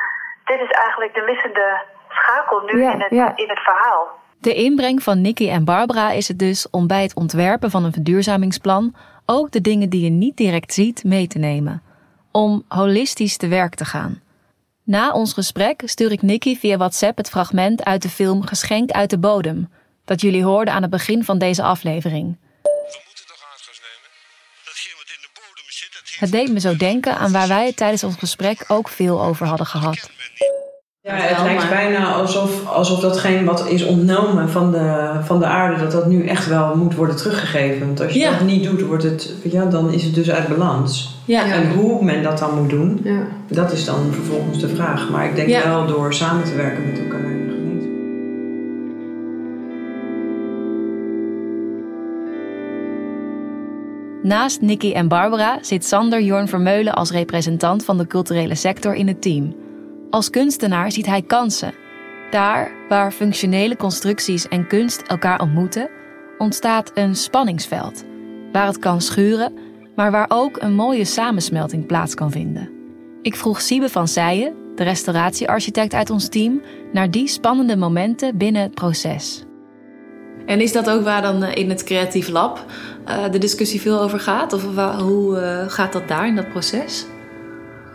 dit 0.46 0.60
is 0.66 0.72
eigenlijk 0.86 1.14
de 1.14 1.26
missende 1.32 1.68
schakel 2.10 2.60
nu 2.66 2.82
Ja, 2.84 2.92
in, 2.94 3.02
het, 3.02 3.12
ja. 3.12 3.28
in 3.36 3.50
het 3.50 3.60
verhaal. 3.60 4.08
De 4.42 4.54
inbreng 4.54 5.04
van 5.04 5.22
Nicky 5.22 5.50
en 5.50 5.66
Barbara 5.66 6.10
is 6.12 6.28
het 6.28 6.40
dus 6.40 6.70
om 6.70 6.88
bij 6.88 7.02
het 7.02 7.16
ontwerpen 7.16 7.70
van 7.72 7.84
een 7.84 7.98
verduurzamingsplan 7.98 8.96
ook 9.26 9.52
de 9.52 9.62
dingen 9.62 9.90
die 9.90 10.04
je 10.04 10.10
niet 10.10 10.38
direct 10.38 10.74
ziet 10.74 11.04
mee 11.04 11.28
te 11.28 11.40
nemen. 11.40 11.82
Om 12.32 12.64
holistisch 12.68 13.38
te 13.38 13.48
werk 13.48 13.76
te 13.76 13.86
gaan. 13.86 14.22
Na 14.90 15.12
ons 15.12 15.34
gesprek 15.34 15.82
stuur 15.86 16.12
ik 16.12 16.22
Nicky 16.22 16.58
via 16.58 16.78
WhatsApp 16.78 17.18
het 17.18 17.30
fragment 17.30 17.84
uit 17.84 18.02
de 18.02 18.10
film 18.10 18.46
Geschenk 18.46 18.92
uit 18.92 19.10
de 19.10 19.18
bodem, 19.18 19.70
dat 20.06 20.22
jullie 20.22 20.44
hoorden 20.44 20.74
aan 20.74 20.82
het 20.82 20.92
begin 20.92 21.24
van 21.24 21.38
deze 21.38 21.64
aflevering. 21.64 22.38
We 22.62 23.02
moeten 23.06 23.26
toch 23.28 23.46
aardgas 23.52 23.80
nemen? 23.82 24.10
Datgene 24.66 24.96
wat 24.96 25.10
in 25.16 25.22
de 25.22 25.30
bodem 25.34 25.66
zit, 25.68 25.90
dat 25.94 26.02
heeft 26.06 26.20
Het 26.20 26.32
deed 26.32 26.52
me 26.52 26.60
zo 26.60 26.76
denken 26.76 27.18
aan 27.18 27.32
waar 27.32 27.48
wij 27.48 27.66
het 27.66 27.78
tijdens 27.78 28.04
ons 28.04 28.16
gesprek 28.16 28.66
ook 28.68 28.90
veel 28.90 29.22
over 29.22 29.48
hadden 29.48 29.68
gehad. 29.68 30.10
Ja, 31.02 31.14
het 31.16 31.42
lijkt 31.44 31.70
bijna 31.70 32.14
alsof, 32.14 32.68
alsof 32.68 33.00
datgene 33.00 33.44
wat 33.46 33.68
is 33.68 33.86
ontnomen 33.86 34.50
van 34.50 34.72
de, 34.72 35.10
van 35.24 35.40
de 35.40 35.46
aarde, 35.46 35.82
dat 35.82 35.92
dat 35.92 36.06
nu 36.08 36.28
echt 36.28 36.48
wel 36.48 36.76
moet 36.76 36.96
worden 36.96 37.16
teruggegeven. 37.16 37.86
Want 37.86 38.02
als 38.02 38.14
je 38.14 38.20
Ja. 38.20 38.32
dat 38.32 38.42
niet 38.42 38.64
doet, 38.64 38.82
wordt 38.82 39.04
het, 39.04 39.34
ja, 39.44 39.66
dan 39.66 39.92
is 39.94 40.04
het 40.04 40.16
dus 40.16 40.32
uit 40.32 40.48
balans. 40.48 41.18
Ja, 41.26 41.46
En 41.46 41.72
hoe 41.72 42.04
men 42.04 42.24
dat 42.24 42.38
dan 42.40 42.56
moet 42.62 42.70
doen, 42.70 43.00
Ja. 43.04 43.22
dat 43.48 43.72
is 43.72 43.86
dan 43.86 44.12
vervolgens 44.12 44.60
de 44.60 44.68
vraag. 44.68 45.10
Maar 45.10 45.26
ik 45.26 45.36
denk 45.36 45.50
Ja. 45.50 45.64
wel 45.68 45.86
door 45.88 46.14
samen 46.14 46.44
te 46.44 46.56
werken 46.56 46.86
met 46.86 47.00
elkaar 47.00 47.20
in 47.32 47.48
de 47.48 47.54
gemeente. 47.54 47.88
Naast 54.24 54.62
Nicky 54.62 54.92
en 54.94 55.08
Barbara 55.08 55.58
zit 55.62 55.86
Sander 55.86 56.22
Jorn 56.22 56.48
Vermeulen 56.48 56.94
als 56.94 57.12
representant 57.12 57.86
van 57.86 57.98
de 57.98 58.08
culturele 58.08 58.56
sector 58.56 58.94
in 58.96 59.08
het 59.08 59.22
team. 59.22 59.56
Als 60.10 60.30
kunstenaar 60.30 60.92
ziet 60.92 61.06
hij 61.06 61.22
kansen. 61.22 61.74
Daar 62.32 62.72
waar 62.88 63.12
functionele 63.12 63.76
constructies 63.76 64.48
en 64.48 64.68
kunst 64.68 65.02
elkaar 65.02 65.42
ontmoeten, 65.42 65.90
ontstaat 66.38 66.92
een 66.94 67.16
spanningsveld. 67.16 68.04
Waar 68.52 68.66
het 68.66 68.80
kan 68.80 69.02
schuren, 69.02 69.54
maar 69.96 70.12
waar 70.12 70.26
ook 70.28 70.62
een 70.62 70.74
mooie 70.74 71.06
samensmelting 71.06 71.86
plaats 71.86 72.14
kan 72.14 72.32
vinden. 72.32 72.70
Ik 73.22 73.36
vroeg 73.36 73.62
Siebe 73.62 73.90
van 73.90 74.08
Seijen, 74.08 74.54
de 74.76 74.84
restauratiearchitect 74.84 75.94
uit 75.94 76.10
ons 76.10 76.30
team, 76.30 76.62
naar 76.92 77.12
die 77.12 77.28
spannende 77.28 77.76
momenten 77.76 78.38
binnen 78.38 78.62
het 78.62 78.74
proces. 78.74 79.44
En 80.46 80.62
is 80.62 80.72
dat 80.72 80.90
ook 80.90 81.04
waar 81.04 81.22
dan 81.22 81.44
eh, 81.44 81.56
in 81.56 81.70
het 81.70 81.84
creatief 81.84 82.28
lab 82.28 82.66
eh, 83.06 83.32
de 83.32 83.38
discussie 83.38 83.82
veel 83.82 84.02
over 84.02 84.20
gaat? 84.20 84.54
Of 84.54 84.64
hoe 85.02 85.38
eh, 85.38 85.70
gaat 85.70 85.94
dat 85.94 86.08
daar 86.08 86.28
in 86.28 86.36
dat 86.36 86.50
proces? 86.50 87.06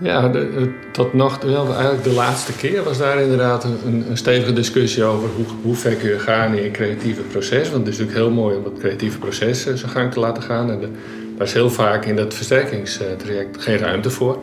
Ja, 0.01 0.29
de, 0.29 0.71
nog 1.13 1.43
wel 1.43 1.73
eigenlijk 1.73 2.05
de 2.05 2.13
laatste 2.13 2.53
keer 2.53 2.83
was 2.83 2.99
daar 2.99 3.21
inderdaad 3.21 3.65
een, 3.65 3.79
een, 3.87 4.05
een 4.11 4.17
stevige 4.17 4.53
discussie 4.53 5.05
over 5.05 5.29
hoe, 5.37 5.45
hoe 5.63 5.75
ver 5.75 5.95
kun 5.95 6.09
je 6.09 6.19
gaan 6.19 6.55
in 6.55 6.63
je 6.63 6.71
creatieve 6.71 7.23
proces. 7.23 7.71
Want 7.71 7.87
het 7.87 7.95
is 7.95 7.99
natuurlijk 7.99 8.27
heel 8.27 8.35
mooi 8.35 8.57
om 8.57 8.63
dat 8.63 8.79
creatieve 8.79 9.19
proces 9.19 9.67
eh, 9.67 9.75
zijn 9.75 9.91
gang 9.91 10.13
te 10.13 10.21
laten 10.21 10.43
gaan. 10.43 10.71
En 10.71 10.81
de, 10.81 10.89
daar 11.37 11.47
is 11.47 11.53
heel 11.53 11.71
vaak 11.71 12.05
in 12.05 12.17
dat 12.17 12.35
versterkingstraject 12.35 13.63
geen 13.63 13.79
ruimte 13.79 14.11
voor. 14.11 14.39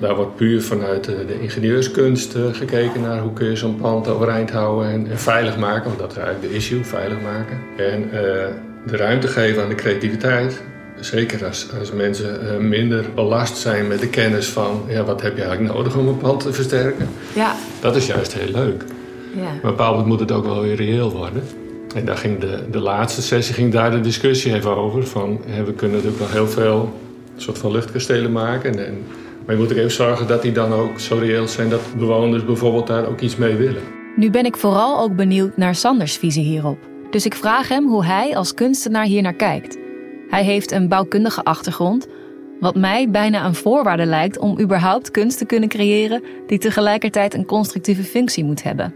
Daar 0.00 0.14
wordt 0.14 0.36
puur 0.36 0.62
vanuit 0.62 1.04
de, 1.04 1.24
de 1.26 1.40
ingenieurskunst 1.40 2.34
eh, 2.34 2.42
gekeken 2.52 3.00
naar 3.00 3.20
hoe 3.20 3.32
kun 3.32 3.50
je 3.50 3.56
zo'n 3.56 3.76
pand 3.76 4.08
overeind 4.08 4.50
houden 4.50 4.90
en, 4.90 5.10
en 5.10 5.18
veilig 5.18 5.56
maken. 5.56 5.84
Want 5.84 5.98
dat 5.98 6.10
is 6.10 6.16
eigenlijk 6.16 6.48
de 6.48 6.56
issue, 6.56 6.84
veilig 6.84 7.20
maken. 7.20 7.58
En 7.76 8.02
eh, 8.02 8.46
de 8.86 8.96
ruimte 8.96 9.28
geven 9.28 9.62
aan 9.62 9.68
de 9.68 9.74
creativiteit. 9.74 10.62
Zeker 11.04 11.46
als, 11.46 11.66
als 11.78 11.92
mensen 11.92 12.50
eh, 12.50 12.56
minder 12.56 13.04
belast 13.14 13.56
zijn 13.56 13.86
met 13.86 14.00
de 14.00 14.08
kennis 14.08 14.46
van 14.46 14.82
ja, 14.88 15.04
wat 15.04 15.22
heb 15.22 15.36
je 15.36 15.42
eigenlijk 15.42 15.74
nodig 15.74 15.96
om 15.96 16.08
een 16.08 16.18
pand 16.18 16.40
te 16.40 16.52
versterken. 16.52 17.08
Ja, 17.34 17.54
Dat 17.80 17.96
is 17.96 18.06
juist 18.06 18.34
heel 18.34 18.52
leuk. 18.52 18.84
ja. 19.34 19.42
Maar 19.42 19.52
op 19.54 19.62
een 19.62 19.70
bepaald 19.70 19.90
moment 19.90 20.08
moet 20.08 20.20
het 20.20 20.32
ook 20.32 20.44
wel 20.44 20.60
weer 20.60 20.74
reëel 20.74 21.10
worden. 21.12 21.42
En 21.94 22.04
daar 22.04 22.16
ging 22.16 22.38
de, 22.38 22.58
de 22.70 22.78
laatste 22.80 23.22
sessie 23.22 23.54
ging 23.54 23.72
daar 23.72 23.90
de 23.90 24.00
discussie 24.00 24.54
even 24.54 24.76
over. 24.76 25.06
Van, 25.06 25.40
hè, 25.46 25.64
we 25.64 25.72
kunnen 25.72 25.96
natuurlijk 25.96 26.22
wel 26.22 26.32
heel 26.32 26.48
veel 26.52 26.92
soort 27.36 27.58
van 27.58 27.70
luchtkastelen 27.72 28.32
maken. 28.32 28.72
En, 28.72 28.86
en, 28.86 29.02
maar 29.46 29.54
je 29.54 29.60
moet 29.60 29.70
ook 29.70 29.78
even 29.78 29.90
zorgen 29.90 30.26
dat 30.26 30.42
die 30.42 30.52
dan 30.52 30.72
ook 30.72 31.00
zo 31.00 31.16
reëel 31.16 31.48
zijn 31.48 31.68
dat 31.68 31.80
bewoners 31.98 32.44
bijvoorbeeld 32.44 32.86
daar 32.86 33.06
ook 33.06 33.20
iets 33.20 33.36
mee 33.36 33.54
willen. 33.54 33.82
Nu 34.16 34.30
ben 34.30 34.44
ik 34.44 34.56
vooral 34.56 35.00
ook 35.00 35.16
benieuwd 35.16 35.56
naar 35.56 35.74
Sanders 35.74 36.16
visie 36.16 36.44
hierop. 36.44 36.78
Dus 37.10 37.24
ik 37.24 37.34
vraag 37.34 37.68
hem 37.68 37.88
hoe 37.88 38.04
hij 38.04 38.36
als 38.36 38.54
kunstenaar 38.54 39.04
hier 39.04 39.22
naar 39.22 39.34
kijkt. 39.34 39.78
Hij 40.32 40.44
heeft 40.44 40.72
een 40.72 40.88
bouwkundige 40.88 41.44
achtergrond, 41.44 42.06
wat 42.60 42.74
mij 42.74 43.10
bijna 43.10 43.44
een 43.44 43.54
voorwaarde 43.54 44.06
lijkt 44.06 44.38
om 44.38 44.60
überhaupt 44.60 45.10
kunst 45.10 45.38
te 45.38 45.44
kunnen 45.44 45.68
creëren 45.68 46.22
die 46.46 46.58
tegelijkertijd 46.58 47.34
een 47.34 47.44
constructieve 47.44 48.02
functie 48.02 48.44
moet 48.44 48.62
hebben. 48.62 48.94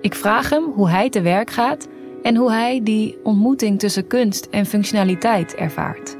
Ik 0.00 0.14
vraag 0.14 0.50
hem 0.50 0.64
hoe 0.64 0.88
hij 0.88 1.10
te 1.10 1.20
werk 1.20 1.50
gaat 1.50 1.88
en 2.22 2.36
hoe 2.36 2.52
hij 2.52 2.80
die 2.82 3.18
ontmoeting 3.22 3.78
tussen 3.78 4.06
kunst 4.06 4.48
en 4.50 4.66
functionaliteit 4.66 5.54
ervaart. 5.54 6.16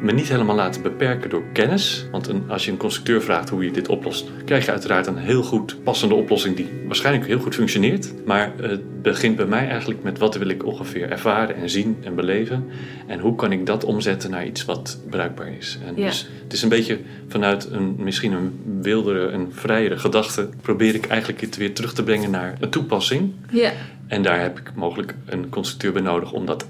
Me 0.00 0.12
niet 0.12 0.28
helemaal 0.28 0.54
laten 0.56 0.82
beperken 0.82 1.30
door 1.30 1.42
kennis. 1.52 2.06
Want 2.10 2.28
een, 2.28 2.44
als 2.48 2.64
je 2.64 2.70
een 2.70 2.76
constructeur 2.76 3.22
vraagt 3.22 3.48
hoe 3.48 3.64
je 3.64 3.70
dit 3.70 3.88
oplost, 3.88 4.30
krijg 4.44 4.64
je 4.64 4.70
uiteraard 4.70 5.06
een 5.06 5.16
heel 5.16 5.42
goed 5.42 5.82
passende 5.82 6.14
oplossing 6.14 6.56
die 6.56 6.68
waarschijnlijk 6.86 7.26
heel 7.26 7.38
goed 7.38 7.54
functioneert. 7.54 8.12
Maar 8.24 8.52
het 8.60 9.02
begint 9.02 9.36
bij 9.36 9.46
mij 9.46 9.68
eigenlijk 9.68 10.02
met 10.02 10.18
wat 10.18 10.36
wil 10.36 10.48
ik 10.48 10.64
ongeveer 10.64 11.10
ervaren 11.10 11.56
en 11.56 11.70
zien 11.70 11.96
en 12.02 12.14
beleven. 12.14 12.66
En 13.06 13.20
hoe 13.20 13.34
kan 13.34 13.52
ik 13.52 13.66
dat 13.66 13.84
omzetten 13.84 14.30
naar 14.30 14.46
iets 14.46 14.64
wat 14.64 14.98
bruikbaar 15.10 15.52
is. 15.58 15.78
En 15.86 15.94
dus 15.94 16.28
het 16.42 16.52
is 16.52 16.62
een 16.62 16.68
beetje 16.68 16.98
vanuit 17.28 17.68
een, 17.70 17.96
misschien 17.98 18.32
een 18.32 18.60
wildere, 18.82 19.28
een 19.28 19.52
vrijere 19.52 19.98
gedachte, 19.98 20.48
probeer 20.62 20.94
ik 20.94 21.06
eigenlijk 21.06 21.40
het 21.40 21.56
weer 21.56 21.74
terug 21.74 21.94
te 21.94 22.02
brengen 22.02 22.30
naar 22.30 22.56
een 22.60 22.70
toepassing. 22.70 23.32
Ja. 23.50 23.72
En 24.06 24.22
daar 24.22 24.40
heb 24.40 24.58
ik 24.58 24.74
mogelijk 24.74 25.14
een 25.26 25.48
constructeur 25.48 25.92
bij 25.92 26.02
nodig 26.02 26.32
om 26.32 26.46
dat 26.46 26.66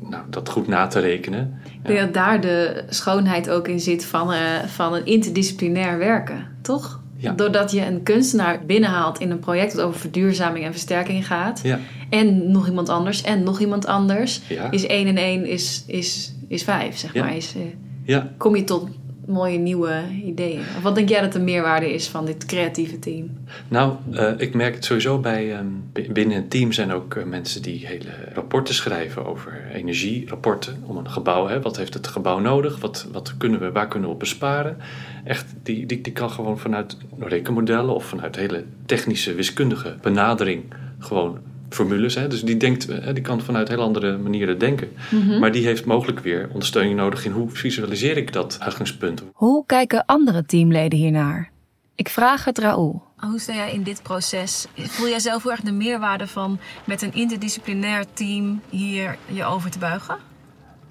nou, 0.00 0.22
dat 0.30 0.48
goed 0.48 0.66
na 0.66 0.86
te 0.86 1.00
rekenen. 1.00 1.60
Ik 1.64 1.86
denk 1.86 1.98
dat 1.98 2.14
daar 2.14 2.40
de 2.40 2.84
schoonheid 2.88 3.50
ook 3.50 3.68
in 3.68 3.80
zit 3.80 4.04
van, 4.04 4.32
uh, 4.32 4.38
van 4.66 4.94
een 4.94 5.06
interdisciplinair 5.06 5.98
werken, 5.98 6.46
toch? 6.62 7.02
Ja. 7.16 7.32
Doordat 7.32 7.70
je 7.70 7.86
een 7.86 8.02
kunstenaar 8.02 8.64
binnenhaalt 8.66 9.20
in 9.20 9.30
een 9.30 9.38
project 9.38 9.76
dat 9.76 9.84
over 9.84 10.00
verduurzaming 10.00 10.64
en 10.64 10.70
versterking 10.70 11.26
gaat. 11.26 11.60
Ja. 11.62 11.78
En 12.10 12.50
nog 12.50 12.68
iemand 12.68 12.88
anders 12.88 13.22
en 13.22 13.42
nog 13.42 13.60
iemand 13.60 13.86
anders. 13.86 14.40
Is 14.70 14.86
één 14.86 15.06
en 15.06 15.16
één 15.16 15.46
is, 15.46 15.84
is, 15.86 16.34
is 16.48 16.62
vijf, 16.62 16.96
zeg 16.96 17.14
maar. 17.14 17.36
Is, 17.36 17.54
uh, 17.56 17.62
ja. 18.04 18.32
Kom 18.36 18.56
je 18.56 18.64
tot 18.64 18.88
mooie 19.26 19.58
nieuwe 19.58 20.02
ideeën? 20.24 20.62
Wat 20.82 20.94
denk 20.94 21.08
jij 21.08 21.20
dat 21.20 21.32
de 21.32 21.40
meerwaarde 21.40 21.94
is 21.94 22.08
van 22.08 22.24
dit 22.24 22.46
creatieve 22.46 22.98
team? 22.98 23.30
Nou, 23.68 23.92
uh, 24.12 24.30
ik 24.36 24.54
merk 24.54 24.74
het 24.74 24.84
sowieso 24.84 25.18
bij 25.18 25.58
um, 25.58 25.90
binnen 26.12 26.36
een 26.36 26.48
team 26.48 26.72
zijn 26.72 26.92
ook 26.92 27.14
uh, 27.14 27.24
mensen 27.24 27.62
die 27.62 27.86
hele 27.86 28.10
rapporten 28.34 28.74
schrijven 28.74 29.26
over 29.26 29.62
energierapporten 29.72 30.82
om 30.86 30.96
een 30.96 31.10
gebouw. 31.10 31.46
Hè. 31.46 31.60
Wat 31.60 31.76
heeft 31.76 31.94
het 31.94 32.06
gebouw 32.06 32.38
nodig? 32.38 32.80
Wat, 32.80 33.06
wat 33.12 33.34
kunnen 33.36 33.60
we, 33.60 33.72
waar 33.72 33.88
kunnen 33.88 34.08
we 34.08 34.14
op 34.14 34.20
besparen? 34.20 34.76
Echt, 35.24 35.54
die, 35.62 35.86
die, 35.86 36.00
die 36.00 36.12
kan 36.12 36.30
gewoon 36.30 36.58
vanuit 36.58 36.96
rekenmodellen 37.18 37.94
of 37.94 38.04
vanuit 38.04 38.36
hele 38.36 38.64
technische 38.86 39.34
wiskundige 39.34 39.96
benadering 40.00 40.64
gewoon 40.98 41.38
formules. 41.74 42.14
Hè? 42.14 42.28
Dus 42.28 42.42
die, 42.42 42.56
denkt, 42.56 42.86
die 43.14 43.22
kan 43.22 43.40
vanuit 43.40 43.68
heel 43.68 43.80
andere 43.80 44.18
manieren 44.18 44.58
denken. 44.58 44.88
Mhm. 45.10 45.38
Maar 45.38 45.52
die 45.52 45.66
heeft 45.66 45.84
mogelijk 45.84 46.20
weer 46.20 46.48
ondersteuning 46.52 46.96
nodig 46.96 47.24
in 47.24 47.32
hoe 47.32 47.50
visualiseer 47.50 48.16
ik 48.16 48.32
dat 48.32 48.56
uitgangspunt. 48.60 49.22
Hoe 49.32 49.66
kijken 49.66 50.04
andere 50.06 50.44
teamleden 50.44 50.98
hiernaar? 50.98 51.50
Ik 51.94 52.08
vraag 52.08 52.44
het 52.44 52.58
Raoul. 52.58 53.02
Hoe 53.16 53.38
sta 53.38 53.54
jij 53.54 53.72
in 53.72 53.82
dit 53.82 54.02
proces? 54.02 54.66
Voel 54.76 55.08
jij 55.08 55.18
zelf 55.18 55.42
heel 55.42 55.52
erg 55.52 55.60
de 55.60 55.72
meerwaarde 55.72 56.26
van 56.26 56.58
met 56.84 57.02
een 57.02 57.14
interdisciplinair 57.14 58.04
team 58.12 58.60
hier 58.70 59.16
je 59.26 59.44
over 59.44 59.70
te 59.70 59.78
buigen? 59.78 60.16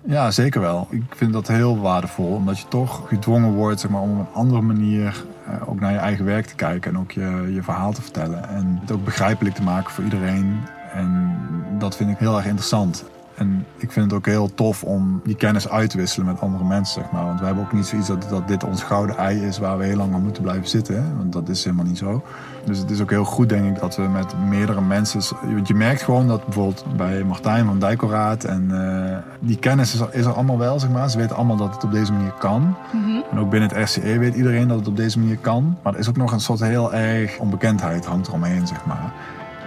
Ja, 0.06 0.32
zeker 0.32 0.62
wel. 0.62 0.88
Ik 0.90 1.04
vind 1.10 1.34
dat 1.34 1.48
heel 1.48 1.80
waardevol, 1.80 2.34
omdat 2.34 2.60
je 2.60 2.68
toch 2.68 3.08
gedwongen 3.08 3.54
wordt 3.54 3.80
zeg 3.80 3.92
maar, 3.92 4.02
om 4.02 4.20
op 4.20 4.28
een 4.28 4.34
andere 4.34 4.62
manier 4.62 5.24
uh, 5.48 5.70
ook 5.70 5.80
naar 5.80 5.92
je 5.92 5.98
eigen 5.98 6.26
werk 6.26 6.46
te 6.46 6.56
kijken 6.56 6.92
en 6.92 7.00
ook 7.00 7.12
je, 7.12 7.50
je 7.54 7.64
verhaal 7.64 7.94
te 7.94 8.02
vertellen. 8.02 8.50
En 8.50 8.78
het 8.82 8.92
ook 8.92 9.04
begrijpelijk 9.04 9.56
te 9.56 9.64
maken 9.64 9.92
voor 9.92 10.04
iedereen. 10.04 10.60
En 10.94 11.38
dat 11.80 11.96
vind 11.96 12.10
ik 12.10 12.18
heel 12.18 12.36
erg 12.36 12.46
interessant. 12.46 13.04
En 13.36 13.66
ik 13.78 13.92
vind 13.92 14.06
het 14.06 14.14
ook 14.14 14.26
heel 14.26 14.54
tof 14.54 14.84
om 14.84 15.22
die 15.24 15.36
kennis 15.36 15.70
uit 15.70 15.90
te 15.90 15.98
wisselen 15.98 16.26
met 16.26 16.40
andere 16.40 16.64
mensen, 16.64 17.02
zeg 17.02 17.12
maar. 17.12 17.26
Want 17.26 17.40
we 17.40 17.46
hebben 17.46 17.64
ook 17.64 17.74
niet 17.74 17.86
zoiets 17.86 18.08
dat, 18.08 18.30
dat 18.30 18.48
dit 18.48 18.64
ons 18.64 18.84
gouden 18.84 19.18
ei 19.18 19.46
is 19.46 19.58
waar 19.58 19.78
we 19.78 19.86
heel 19.86 19.98
lang 19.98 20.14
aan 20.14 20.24
moeten 20.24 20.44
blijven 20.44 20.68
zitten. 20.68 20.96
Hè? 20.96 21.16
Want 21.18 21.34
dat 21.34 21.50
is 21.50 21.64
helemaal 21.64 21.86
niet 21.86 21.98
zo. 21.98 22.24
Dus 22.66 22.78
het 22.78 22.90
is 22.90 23.02
ook 23.02 23.10
heel 23.10 23.24
goed, 23.24 23.50
denk 23.50 23.76
ik, 23.76 23.80
dat 23.80 23.96
we 23.96 24.02
met 24.02 24.34
meerdere 24.50 24.82
mensen... 24.82 25.22
Want 25.54 25.68
je 25.68 25.74
merkt 25.74 26.02
gewoon 26.02 26.28
dat 26.28 26.44
bijvoorbeeld 26.44 26.86
bij 26.98 27.24
Martijn 27.24 27.66
van 27.66 27.80
Dijkoraad... 27.80 28.44
en 28.44 28.70
uh, 28.72 29.18
die 29.40 29.58
kennis 29.58 29.94
is 29.94 30.00
er, 30.00 30.10
is 30.12 30.26
er, 30.26 30.34
allemaal 30.34 30.58
wel, 30.58 30.80
zeg 30.80 30.90
maar. 30.90 31.10
Ze 31.10 31.18
weten 31.18 31.36
allemaal 31.36 31.58
dat 31.58 31.74
het 31.74 31.84
op 31.84 31.92
deze 31.92 32.12
manier 32.12 32.34
kan. 32.40 32.62
Mm 32.62 33.04
-hmm. 33.04 33.24
En 33.32 33.40
ook 33.40 33.50
binnen 33.50 33.70
het 33.70 33.90
RCE 33.90 34.20
weet 34.20 34.36
iedereen 34.36 34.68
dat 34.68 34.78
het 34.78 34.88
op 34.88 34.96
deze 34.96 35.20
manier 35.20 35.38
kan. 35.38 35.78
Maar 35.82 35.94
er 35.94 36.00
is 36.00 36.10
ook 36.10 36.18
nog 36.18 36.32
een 36.32 36.40
soort 36.40 36.60
heel 36.60 36.94
erg 36.94 37.38
onbekendheid 37.38 38.06
hangt 38.06 38.28
eromheen, 38.28 38.68
zeg 38.68 38.86
maar. 38.86 39.14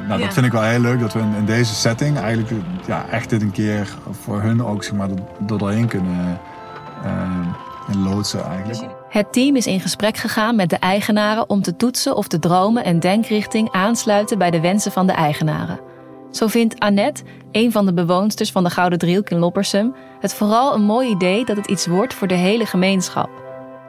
Nou, 0.06 0.20
dat 0.20 0.32
vind 0.32 0.46
ik 0.46 0.52
wel 0.52 0.62
heel 0.62 0.80
leuk 0.80 1.00
dat 1.00 1.12
we 1.12 1.18
in, 1.18 1.34
in 1.34 1.44
deze 1.44 1.74
setting 1.74 2.18
eigenlijk 2.18 2.64
ja, 2.86 3.08
echt 3.08 3.30
dit 3.30 3.42
een 3.42 3.50
keer 3.50 3.96
voor 4.10 4.42
hun 4.42 4.64
ook 4.64 4.84
zeg 4.84 4.94
maar, 4.94 5.08
er 5.10 5.16
doorheen 5.58 5.88
kunnen 5.88 6.40
uh, 7.04 8.04
loodsen 8.04 8.44
eigenlijk. 8.44 8.94
Het 9.08 9.32
team 9.32 9.56
is 9.56 9.66
in 9.66 9.80
gesprek 9.80 10.16
gegaan 10.16 10.56
met 10.56 10.70
de 10.70 10.76
eigenaren 10.76 11.48
om 11.48 11.62
te 11.62 11.76
toetsen 11.76 12.16
of 12.16 12.28
de 12.28 12.38
dromen 12.38 12.84
en 12.84 13.00
denkrichting 13.00 13.70
aansluiten 13.70 14.38
bij 14.38 14.50
de 14.50 14.60
wensen 14.60 14.92
van 14.92 15.06
de 15.06 15.12
eigenaren. 15.12 15.80
Zo 16.30 16.46
vindt 16.46 16.80
Annette, 16.80 17.22
een 17.52 17.72
van 17.72 17.86
de 17.86 17.94
bewoonsters 17.94 18.52
van 18.52 18.64
de 18.64 18.70
Gouden 18.70 18.98
Driehoek 18.98 19.30
in 19.30 19.38
Loppersum, 19.38 19.94
het 20.20 20.34
vooral 20.34 20.74
een 20.74 20.84
mooi 20.84 21.08
idee 21.08 21.44
dat 21.44 21.56
het 21.56 21.66
iets 21.66 21.86
wordt 21.86 22.14
voor 22.14 22.28
de 22.28 22.34
hele 22.34 22.66
gemeenschap. 22.66 23.30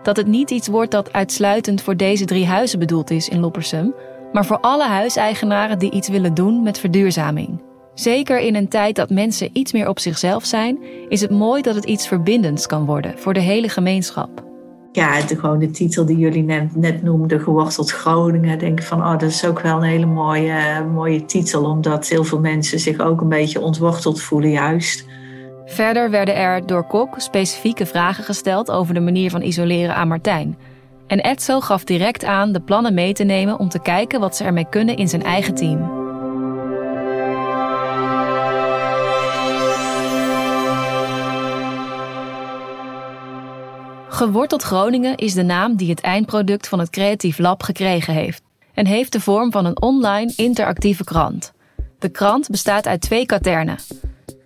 Dat 0.04 0.18
het 0.18 0.28
niet 0.28 0.52
iets 0.52 0.68
wordt 0.68 0.92
dat 0.92 1.14
uitsluitend 1.14 1.82
voor 1.82 1.98
deze 1.98 2.26
drie 2.26 2.48
huizen 2.48 2.80
bedoeld 2.80 3.10
is 3.10 3.30
in 3.30 3.40
Loppersum, 3.40 3.94
maar 4.32 4.46
voor 4.46 4.60
alle 4.60 4.86
huiseigenaren 4.86 5.80
die 5.80 5.92
iets 5.92 6.10
willen 6.10 6.34
doen 6.34 6.64
met 6.64 6.80
verduurzaming. 6.80 7.62
Zeker 7.94 8.40
in 8.40 8.56
een 8.56 8.68
tijd 8.68 8.96
dat 8.96 9.10
mensen 9.10 9.50
iets 9.54 9.72
meer 9.72 9.88
op 9.88 10.00
zichzelf 10.00 10.46
zijn, 10.46 10.78
is 11.10 11.22
het 11.22 11.32
mooi 11.32 11.62
dat 11.62 11.76
het 11.76 11.86
iets 11.86 12.08
verbindends 12.08 12.66
kan 12.66 12.86
worden 12.86 13.20
voor 13.20 13.34
de 13.34 13.40
hele 13.40 13.70
gemeenschap. 13.70 14.46
Ja, 14.92 15.22
de, 15.22 15.36
gewoon 15.36 15.60
de 15.60 15.72
titel 15.72 16.06
die 16.06 16.18
jullie 16.18 16.44
net, 16.44 16.76
net 16.76 17.04
noemden, 17.04 17.40
Geworteld 17.40 17.92
Groningen. 17.92 18.60
Denk 18.60 18.80
ik 18.80 18.86
van, 18.86 19.00
oh, 19.00 19.12
dat 19.12 19.30
is 19.30 19.46
ook 19.46 19.60
wel 19.60 19.78
een 19.78 19.90
hele 19.90 20.06
mooie, 20.06 20.86
mooie 20.94 21.26
titel. 21.26 21.64
Omdat 21.64 22.08
heel 22.08 22.24
veel 22.24 22.40
mensen 22.40 22.80
zich 22.80 23.00
ook 23.00 23.22
een 23.22 23.30
beetje 23.30 23.62
ontworteld 23.62 24.22
voelen 24.22 24.50
juist. 24.50 25.06
Verder 25.66 26.10
werden 26.10 26.36
er 26.36 26.66
door 26.66 26.84
Kok 26.84 27.14
specifieke 27.18 27.86
vragen 27.86 28.24
gesteld 28.24 28.72
over 28.72 28.94
de 28.94 29.00
manier 29.00 29.30
van 29.30 29.42
isoleren 29.42 29.96
aan 29.96 30.08
Martijn. 30.08 30.58
En 31.08 31.22
Etzo 31.22 31.60
gaf 31.60 31.84
direct 31.84 32.24
aan 32.24 32.52
de 32.52 32.60
plannen 32.60 32.94
mee 32.94 33.14
te 33.14 33.24
nemen 33.24 33.60
om 33.60 33.70
te 33.70 33.82
kijken 33.82 34.20
wat 34.20 34.36
ze 34.36 34.44
ermee 34.44 34.70
kunnen 34.70 34.98
in 34.98 35.08
zijn 35.08 35.24
eigen 35.24 35.56
team. 35.56 36.06
Geworteld 44.10 44.64
Groningen 44.64 45.16
is 45.16 45.34
de 45.34 45.44
naam 45.44 45.76
die 45.76 45.90
het 45.90 46.02
eindproduct 46.02 46.68
van 46.68 46.80
het 46.80 46.90
Creatief 46.90 47.38
Lab 47.38 47.64
gekregen 47.64 48.14
heeft 48.14 48.42
en 48.74 48.86
heeft 48.86 49.12
de 49.12 49.20
vorm 49.20 49.52
van 49.52 49.66
een 49.66 49.82
online 49.82 50.34
interactieve 50.36 51.04
krant. 51.04 51.54
De 52.00 52.10
krant 52.10 52.50
bestaat 52.50 52.88
uit 52.88 53.02
twee 53.02 53.26
katernen. 53.26 53.78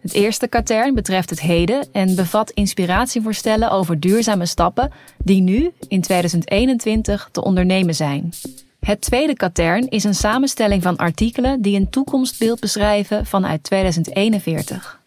Het 0.01 0.13
eerste 0.13 0.47
katern 0.47 0.93
betreft 0.93 1.29
het 1.29 1.41
heden 1.41 1.87
en 1.91 2.15
bevat 2.15 2.51
inspiratievoorstellen 2.51 3.71
over 3.71 3.99
duurzame 3.99 4.45
stappen 4.45 4.91
die 5.23 5.41
nu, 5.41 5.71
in 5.87 6.01
2021, 6.01 7.29
te 7.31 7.43
ondernemen 7.43 7.95
zijn. 7.95 8.33
Het 8.79 9.01
tweede 9.01 9.33
katern 9.33 9.89
is 9.89 10.03
een 10.03 10.15
samenstelling 10.15 10.83
van 10.83 10.97
artikelen 10.97 11.61
die 11.61 11.79
een 11.79 11.89
toekomstbeeld 11.89 12.59
beschrijven 12.59 13.25
vanuit 13.25 13.63
2041. 13.63 14.99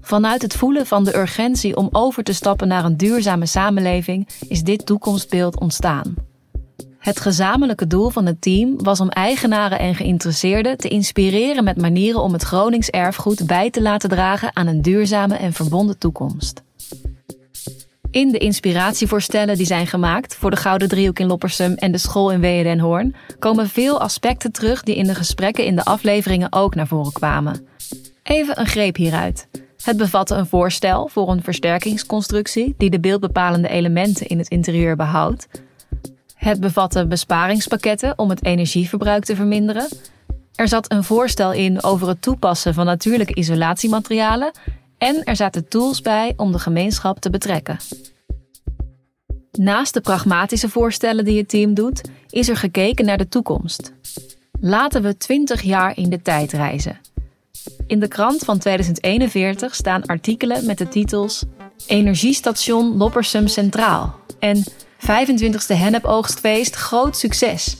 Vanuit 0.00 0.42
het 0.42 0.54
voelen 0.54 0.86
van 0.86 1.04
de 1.04 1.16
urgentie 1.16 1.76
om 1.76 1.88
over 1.92 2.22
te 2.22 2.32
stappen 2.32 2.68
naar 2.68 2.84
een 2.84 2.96
duurzame 2.96 3.46
samenleving 3.46 4.28
is 4.48 4.62
dit 4.62 4.86
toekomstbeeld 4.86 5.60
ontstaan. 5.60 6.14
Het 6.98 7.20
gezamenlijke 7.20 7.86
doel 7.86 8.10
van 8.10 8.26
het 8.26 8.40
team 8.40 8.82
was 8.82 9.00
om 9.00 9.08
eigenaren 9.08 9.78
en 9.78 9.94
geïnteresseerden 9.94 10.76
te 10.76 10.88
inspireren 10.88 11.64
met 11.64 11.76
manieren 11.76 12.22
om 12.22 12.32
het 12.32 12.42
Gronings 12.42 12.90
erfgoed 12.90 13.46
bij 13.46 13.70
te 13.70 13.82
laten 13.82 14.08
dragen 14.08 14.56
aan 14.56 14.66
een 14.66 14.82
duurzame 14.82 15.36
en 15.36 15.52
verbonden 15.52 15.98
toekomst. 15.98 16.62
In 18.10 18.30
de 18.30 18.38
inspiratievoorstellen 18.38 19.56
die 19.56 19.66
zijn 19.66 19.86
gemaakt 19.86 20.34
voor 20.34 20.50
de 20.50 20.56
Gouden 20.56 20.88
Driehoek 20.88 21.18
in 21.18 21.26
Loppersum 21.26 21.74
en 21.74 21.92
de 21.92 21.98
school 21.98 22.30
in 22.30 22.40
Wehe 22.40 22.62
den 22.62 22.80
Hoorn 22.80 23.14
komen 23.38 23.68
veel 23.68 24.00
aspecten 24.00 24.52
terug 24.52 24.82
die 24.82 24.96
in 24.96 25.06
de 25.06 25.14
gesprekken 25.14 25.64
in 25.64 25.76
de 25.76 25.84
afleveringen 25.84 26.52
ook 26.52 26.74
naar 26.74 26.86
voren 26.86 27.12
kwamen. 27.12 27.66
Even 28.22 28.60
een 28.60 28.66
greep 28.66 28.96
hieruit. 28.96 29.48
Het 29.82 29.96
bevatte 29.96 30.34
een 30.34 30.46
voorstel 30.46 31.08
voor 31.08 31.28
een 31.28 31.42
versterkingsconstructie 31.42 32.74
die 32.78 32.90
de 32.90 33.00
beeldbepalende 33.00 33.68
elementen 33.68 34.26
in 34.26 34.38
het 34.38 34.48
interieur 34.48 34.96
behoudt. 34.96 35.46
Het 36.38 36.60
bevatte 36.60 37.06
besparingspakketten 37.06 38.18
om 38.18 38.30
het 38.30 38.44
energieverbruik 38.44 39.24
te 39.24 39.36
verminderen. 39.36 39.88
Er 40.54 40.68
zat 40.68 40.92
een 40.92 41.04
voorstel 41.04 41.52
in 41.52 41.82
over 41.82 42.08
het 42.08 42.22
toepassen 42.22 42.74
van 42.74 42.86
natuurlijke 42.86 43.34
isolatiematerialen. 43.34 44.50
En 44.98 45.24
er 45.24 45.36
zaten 45.36 45.68
tools 45.68 46.00
bij 46.00 46.32
om 46.36 46.52
de 46.52 46.58
gemeenschap 46.58 47.18
te 47.18 47.30
betrekken. 47.30 47.76
Naast 49.52 49.94
de 49.94 50.00
pragmatische 50.00 50.68
voorstellen 50.68 51.24
die 51.24 51.38
het 51.38 51.48
team 51.48 51.74
doet, 51.74 52.00
is 52.30 52.48
er 52.48 52.56
gekeken 52.56 53.04
naar 53.04 53.18
de 53.18 53.28
toekomst. 53.28 53.92
Laten 54.60 55.02
we 55.02 55.16
20 55.16 55.62
jaar 55.62 55.96
in 55.96 56.10
de 56.10 56.22
tijd 56.22 56.52
reizen. 56.52 56.98
In 57.86 58.00
de 58.00 58.08
krant 58.08 58.44
van 58.44 58.58
2041 58.58 59.74
staan 59.74 60.06
artikelen 60.06 60.66
met 60.66 60.78
de 60.78 60.88
titels 60.88 61.44
Energiestation 61.86 62.96
Loppersum 62.96 63.46
Centraal 63.46 64.14
en 64.38 64.64
25e 64.98 65.74
Hennepoogstfeest 65.74 66.76
groot 66.76 67.16
succes. 67.16 67.76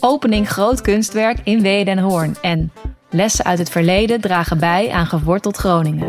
Opening 0.00 0.48
groot 0.48 0.80
kunstwerk 0.80 1.38
in 1.44 1.60
Wehe 1.60 1.84
den 1.84 1.98
Hoorn 1.98 2.36
en 2.40 2.72
lessen 3.10 3.44
uit 3.44 3.58
het 3.58 3.70
verleden 3.70 4.20
dragen 4.20 4.58
bij 4.58 4.90
aan 4.90 5.06
geworteld 5.06 5.56
Groningen. 5.56 6.06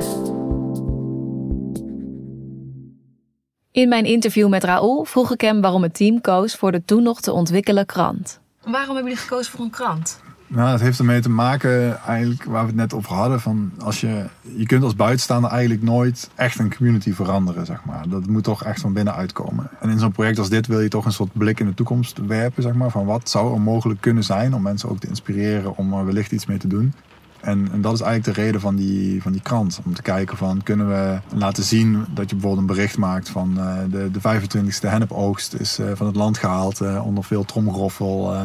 In 3.71 3.89
mijn 3.89 4.05
interview 4.05 4.49
met 4.49 4.63
Raoul 4.63 5.03
vroeg 5.03 5.31
ik 5.31 5.41
hem 5.41 5.61
waarom 5.61 5.83
het 5.83 5.93
team 5.93 6.21
koos 6.21 6.55
voor 6.55 6.71
de 6.71 6.85
toen 6.85 7.03
nog 7.03 7.21
te 7.21 7.31
ontwikkelen 7.31 7.85
krant. 7.85 8.39
Waarom 8.61 8.95
hebben 8.95 9.11
jullie 9.11 9.27
gekozen 9.27 9.51
voor 9.51 9.65
een 9.65 9.71
krant? 9.71 10.21
Nou, 10.51 10.71
het 10.71 10.81
heeft 10.81 10.99
ermee 10.99 11.19
te 11.19 11.29
maken, 11.29 11.99
eigenlijk 11.99 12.43
waar 12.43 12.61
we 12.61 12.67
het 12.67 12.75
net 12.75 12.93
over 12.93 13.13
hadden. 13.13 13.41
Van 13.41 13.71
als 13.79 14.01
je, 14.01 14.25
je 14.55 14.65
kunt 14.65 14.83
als 14.83 14.95
buitenstaander 14.95 15.51
eigenlijk 15.51 15.81
nooit 15.81 16.29
echt 16.35 16.59
een 16.59 16.75
community 16.75 17.13
veranderen, 17.13 17.65
zeg 17.65 17.85
maar. 17.85 18.09
Dat 18.09 18.27
moet 18.27 18.43
toch 18.43 18.63
echt 18.63 18.81
van 18.81 18.93
binnenuit 18.93 19.31
komen. 19.31 19.69
En 19.79 19.89
in 19.89 19.99
zo'n 19.99 20.11
project 20.11 20.39
als 20.39 20.49
dit 20.49 20.67
wil 20.67 20.79
je 20.79 20.87
toch 20.87 21.05
een 21.05 21.11
soort 21.11 21.33
blik 21.33 21.59
in 21.59 21.65
de 21.65 21.73
toekomst 21.73 22.17
werpen, 22.27 22.63
zeg 22.63 22.73
maar. 22.73 22.89
Van 22.89 23.05
wat 23.05 23.29
zou 23.29 23.53
er 23.53 23.61
mogelijk 23.61 24.01
kunnen 24.01 24.23
zijn 24.23 24.53
om 24.53 24.61
mensen 24.61 24.89
ook 24.89 24.99
te 24.99 25.07
inspireren 25.07 25.77
om 25.77 25.93
er 25.93 26.05
wellicht 26.05 26.31
iets 26.31 26.45
mee 26.45 26.57
te 26.57 26.67
doen. 26.67 26.93
En, 27.41 27.69
en, 27.71 27.81
dat 27.81 27.93
is 27.93 28.01
eigenlijk 28.01 28.35
de 28.35 28.41
reden 28.43 28.61
van 28.61 28.75
die, 28.75 29.21
van 29.21 29.31
die 29.31 29.41
krant. 29.41 29.79
Om 29.85 29.93
te 29.93 30.01
kijken 30.01 30.37
van 30.37 30.63
kunnen 30.63 30.87
we 30.87 31.19
laten 31.35 31.63
zien 31.63 32.05
dat 32.13 32.29
je 32.29 32.35
bijvoorbeeld 32.35 32.69
een 32.69 32.75
bericht 32.75 32.97
maakt 32.97 33.29
van 33.29 33.53
uh, 33.57 33.77
de, 33.91 34.11
de 34.11 34.19
25e 34.19 34.89
hennepoogst 34.89 35.53
is 35.53 35.79
uh, 35.79 35.91
van 35.93 36.07
het 36.07 36.15
land 36.15 36.37
gehaald 36.37 36.81
uh, 36.81 37.05
onder 37.05 37.23
veel 37.23 37.45
tromgeroffel. 37.45 38.35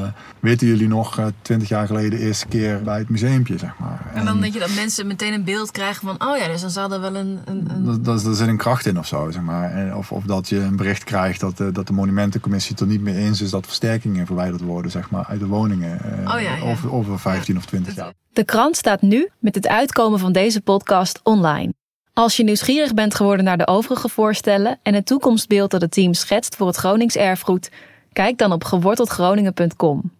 weten 0.40 0.66
jullie 0.66 0.88
nog, 0.88 1.20
20 1.42 1.68
jaar 1.68 1.86
geleden 1.86 2.10
de 2.10 2.18
eerste 2.18 2.46
keer 2.46 2.82
bij 2.82 2.98
het 2.98 3.08
museumpje, 3.08 3.58
zeg 3.58 3.78
maar. 3.78 4.10
En, 4.12 4.18
en 4.18 4.24
dan 4.24 4.40
denk 4.40 4.52
je 4.52 4.58
dat 4.58 4.74
mensen 4.74 5.06
meteen 5.06 5.32
een 5.32 5.44
beeld 5.44 5.70
krijgen 5.70 6.06
van, 6.06 6.28
oh 6.28 6.36
ja, 6.36 6.46
dus 6.46 6.60
dan 6.60 6.70
zal 6.70 6.92
er 6.92 7.00
wel 7.00 7.14
een... 7.14 7.38
een, 7.44 7.66
een... 7.70 7.84
Dat, 7.84 8.04
dat, 8.04 8.24
daar 8.24 8.34
zit 8.34 8.48
een 8.48 8.56
kracht 8.56 8.86
in 8.86 8.98
of 8.98 9.06
zo, 9.06 9.30
zeg 9.30 9.42
maar. 9.42 9.96
Of, 9.96 10.12
of 10.12 10.24
dat 10.24 10.48
je 10.48 10.58
een 10.58 10.76
bericht 10.76 11.04
krijgt 11.04 11.40
dat, 11.40 11.56
dat 11.56 11.86
de 11.86 11.92
monumentencommissie 11.92 12.72
het 12.72 12.80
er 12.80 12.86
niet 12.86 13.00
meer 13.00 13.16
eens 13.16 13.40
is 13.40 13.50
dat 13.50 13.66
versterkingen 13.66 14.26
verwijderd 14.26 14.60
worden, 14.60 14.90
zeg 14.90 15.10
maar, 15.10 15.24
uit 15.24 15.40
de 15.40 15.46
woningen. 15.46 16.00
oh 16.26 16.40
ja, 16.40 16.54
ja. 16.54 16.60
Over, 16.60 16.92
over 16.92 17.18
15 17.18 17.56
of 17.56 17.64
20 17.64 17.94
jaar. 17.94 18.12
De 18.34 18.44
krant 18.44 18.76
staat 18.76 19.02
nu 19.02 19.30
met 19.38 19.54
het 19.54 19.68
uitkomen 19.68 20.18
van 20.18 20.32
deze 20.32 20.60
podcast 20.60 21.20
online. 21.22 21.74
Als 22.12 22.36
je 22.36 22.44
nieuwsgierig 22.44 22.94
bent 22.94 23.14
geworden 23.14 23.44
naar 23.44 23.58
de 23.58 23.66
overige 23.66 24.08
voorstellen 24.08 24.78
en 24.82 24.94
het 24.94 25.06
toekomstbeeld 25.06 25.70
dat 25.70 25.80
het 25.80 25.90
team 25.90 26.14
schetst 26.14 26.56
voor 26.56 26.66
het 26.66 26.76
Gronings 26.76 27.16
erfgoed, 27.16 27.70
kijk 28.12 28.38
dan 28.38 28.52
op 28.52 28.64
geworteldgroningen.com. 28.64 30.12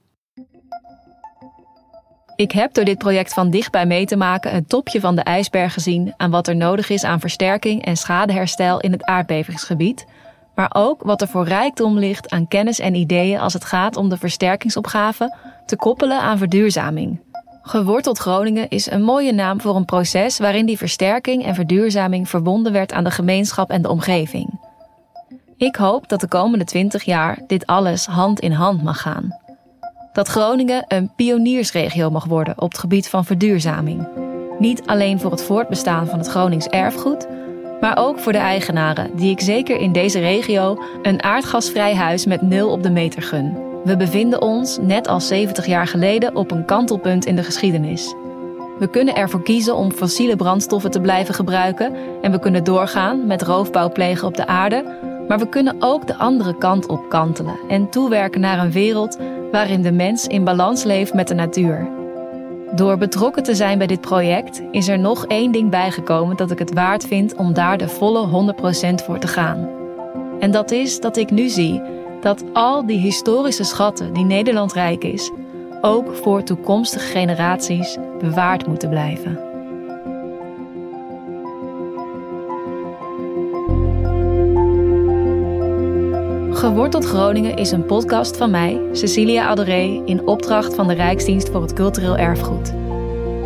Ik 2.37 2.53
heb 2.53 2.75
door 2.75 2.85
dit 2.85 2.99
project 2.99 3.35
van 3.35 3.51
dichtbij 3.51 3.87
mee 3.87 4.07
te 4.07 4.17
maken 4.17 4.55
een 4.55 4.67
topje 4.67 5.01
van 5.01 5.17
de 5.17 5.23
ijsberg 5.23 5.73
gezien 5.73 6.15
aan 6.17 6.31
wat 6.31 6.49
er 6.49 6.57
nodig 6.57 6.89
is 6.89 7.05
aan 7.05 7.21
versterking 7.21 7.85
en 7.85 7.97
schadeherstel 7.97 8.81
in 8.81 8.93
het 8.93 9.05
aardbevingsgebied, 9.05 10.07
maar 10.55 10.71
ook 10.75 11.03
wat 11.03 11.21
er 11.21 11.29
voor 11.29 11.45
rijkdom 11.45 11.99
ligt 11.99 12.31
aan 12.31 12.49
kennis 12.49 12.79
en 12.79 12.95
ideeën 12.95 13.41
als 13.41 13.53
het 13.53 13.65
gaat 13.65 13.97
om 13.97 14.09
de 14.09 14.17
versterkingsopgave 14.17 15.37
te 15.67 15.77
koppelen 15.77 16.21
aan 16.21 16.39
verduurzaming. 16.39 17.24
Geworteld 17.67 18.19
Groningen 18.19 18.69
is 18.69 18.91
een 18.91 19.03
mooie 19.03 19.33
naam 19.33 19.61
voor 19.61 19.77
een 19.77 19.85
proces 19.85 20.39
waarin 20.39 20.67
die 20.67 20.79
versterking 20.79 21.45
en 21.45 21.55
verduurzaming 21.55 22.29
verbonden 22.29 22.73
werd 22.73 22.93
aan 22.93 23.05
de 23.05 23.11
gemeenschap 23.11 23.71
en 23.71 23.83
de 23.83 23.89
omgeving. 23.89 24.61
Ik 25.57 25.77
hoop 25.77 26.09
dat 26.09 26.21
de 26.21 26.29
komende 26.29 26.65
20 26.65 27.03
jaar 27.03 27.39
dit 27.47 27.67
alles 27.67 28.07
hand 28.07 28.41
in 28.41 28.53
hand 28.53 28.83
mag 28.83 29.01
gaan. 29.01 29.39
Dat 30.13 30.29
Groningen 30.29 30.85
een 30.89 31.13
pioniersregio 31.17 32.11
mag 32.11 32.25
worden 32.25 32.61
op 32.61 32.71
het 32.71 32.81
gebied 32.81 33.09
van 33.09 33.25
verduurzaming. 33.25 34.09
Niet 34.59 34.87
alleen 34.87 35.21
voor 35.21 35.31
het 35.31 35.43
voortbestaan 35.43 36.07
van 36.07 36.19
het 36.19 36.29
Gronings 36.29 36.67
erfgoed, 36.67 37.27
maar 37.81 37.97
ook 37.97 38.19
voor 38.19 38.33
de 38.33 38.39
eigenaren, 38.39 39.17
die 39.17 39.31
ik 39.31 39.41
zeker 39.41 39.77
in 39.77 39.93
deze 39.93 40.19
regio 40.19 40.83
een 41.03 41.23
aardgasvrij 41.23 41.95
huis 41.95 42.27
met 42.27 42.43
nul 42.43 42.71
op 42.71 42.83
de 42.83 42.91
meter 42.91 43.23
gun. 43.23 43.64
We 43.85 43.97
bevinden 43.97 44.43
ons, 44.43 44.79
net 44.81 45.09
als 45.09 45.27
70 45.27 45.67
jaar 45.67 45.87
geleden, 45.87 46.37
op 46.37 46.51
een 46.51 46.65
kantelpunt 46.65 47.27
in 47.27 47.37
de 47.37 47.43
geschiedenis. 47.43 48.15
We 48.79 48.89
kunnen 48.91 49.15
ervoor 49.15 49.43
kiezen 49.43 49.77
om 49.77 49.93
fossiele 49.93 50.37
brandstoffen 50.37 50.91
te 50.91 51.01
blijven 51.01 51.35
gebruiken 51.35 51.95
en 52.23 52.31
we 52.31 52.39
kunnen 52.39 52.65
doorgaan 52.65 53.27
met 53.27 53.43
roofbouw 53.43 53.93
plegen 53.93 54.27
op 54.27 54.35
de 54.35 54.47
aarde, 54.47 54.85
maar 55.29 55.39
we 55.39 55.49
kunnen 55.49 55.77
ook 55.79 56.07
de 56.07 56.17
andere 56.17 56.59
kant 56.59 56.87
op 56.87 57.09
kantelen 57.09 57.59
en 57.69 57.91
toewerken 57.91 58.41
naar 58.41 58.59
een 58.59 58.73
wereld 58.73 59.19
waarin 59.53 59.83
de 59.83 59.93
mens 59.93 60.27
in 60.27 60.45
balans 60.45 60.85
leeft 60.85 61.15
met 61.15 61.29
de 61.29 61.35
natuur. 61.35 61.89
Door 62.75 62.99
betrokken 62.99 63.43
te 63.43 63.55
zijn 63.55 63.79
bij 63.79 63.87
dit 63.87 64.01
project 64.01 64.63
is 64.71 64.89
er 64.89 64.99
nog 64.99 65.27
één 65.27 65.53
ding 65.53 65.71
bijgekomen 65.71 66.37
dat 66.37 66.51
ik 66.51 66.59
het 66.59 66.75
waard 66.75 67.07
vind 67.07 67.35
om 67.35 67.53
daar 67.53 67.79
de 67.79 67.89
volle 67.89 68.55
100% 69.01 69.05
voor 69.05 69.19
te 69.19 69.29
gaan. 69.29 69.69
En 70.41 70.51
dat 70.51 70.71
is 70.71 71.01
dat 71.01 71.17
ik 71.17 71.31
nu 71.31 71.49
zie 71.49 71.83
dat 72.25 72.45
al 72.53 72.87
die 72.87 72.99
historische 72.99 73.65
schatten 73.65 74.13
die 74.13 74.25
Nederland 74.25 74.73
rijk 74.73 75.05
is, 75.05 75.31
ook 75.81 76.15
voor 76.15 76.43
toekomstige 76.43 77.07
generaties 77.07 77.99
bewaard 78.21 78.67
moeten 78.67 78.89
blijven. 78.89 79.39
Geworteld 86.53 87.05
Groningen 87.05 87.57
is 87.57 87.71
een 87.71 87.87
podcast 87.87 88.37
van 88.37 88.51
mij, 88.51 88.81
Cecilia 88.93 89.47
Adoré, 89.47 90.03
in 90.05 90.27
opdracht 90.27 90.75
van 90.75 90.89
de 90.89 90.95
Rijksdienst 90.95 91.49
voor 91.49 91.63
het 91.63 91.73
Cultureel 91.73 92.17
Erfgoed. 92.17 92.84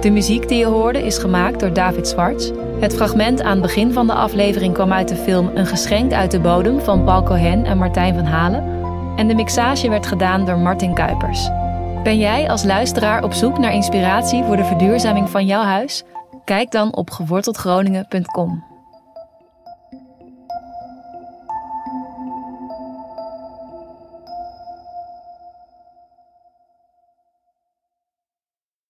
De 0.01 0.11
muziek 0.11 0.49
die 0.49 0.59
je 0.59 0.67
hoorde 0.67 1.07
is 1.07 1.19
gemaakt 1.19 1.61
door 1.61 1.73
David 1.73 2.09
Zwarts. 2.09 2.51
Het 2.81 2.95
fragment 2.95 3.43
aan 3.43 3.51
het 3.51 3.63
begin 3.63 3.93
van 3.93 4.07
de 4.07 4.13
aflevering 4.13 4.75
kwam 4.75 4.93
uit 4.93 5.09
de 5.09 5.17
film 5.17 5.51
Een 5.55 5.67
geschenk 5.67 6.13
uit 6.13 6.31
de 6.31 6.41
bodem 6.41 6.81
van 6.81 7.05
Paul 7.05 7.23
Cohen 7.23 7.65
en 7.65 7.79
Martijn 7.79 8.15
van 8.15 8.25
Halen. 8.25 8.65
En 9.17 9.29
de 9.29 9.35
mixage 9.35 9.89
werd 9.89 10.07
gedaan 10.07 10.45
door 10.45 10.59
Martin 10.59 10.95
Kuipers. 10.95 11.49
Ben 12.03 12.19
jij 12.19 12.51
als 12.51 12.65
luisteraar 12.65 13.25
op 13.25 13.33
zoek 13.33 13.59
naar 13.59 13.73
inspiratie 13.73 14.45
voor 14.45 14.57
de 14.57 14.65
verduurzaming 14.65 15.31
van 15.31 15.47
jouw 15.47 15.63
huis? 15.63 16.05
Kijk 16.45 16.71
dan 16.71 16.95
op 16.95 17.11
geworteldgroningen.com. 17.11 18.78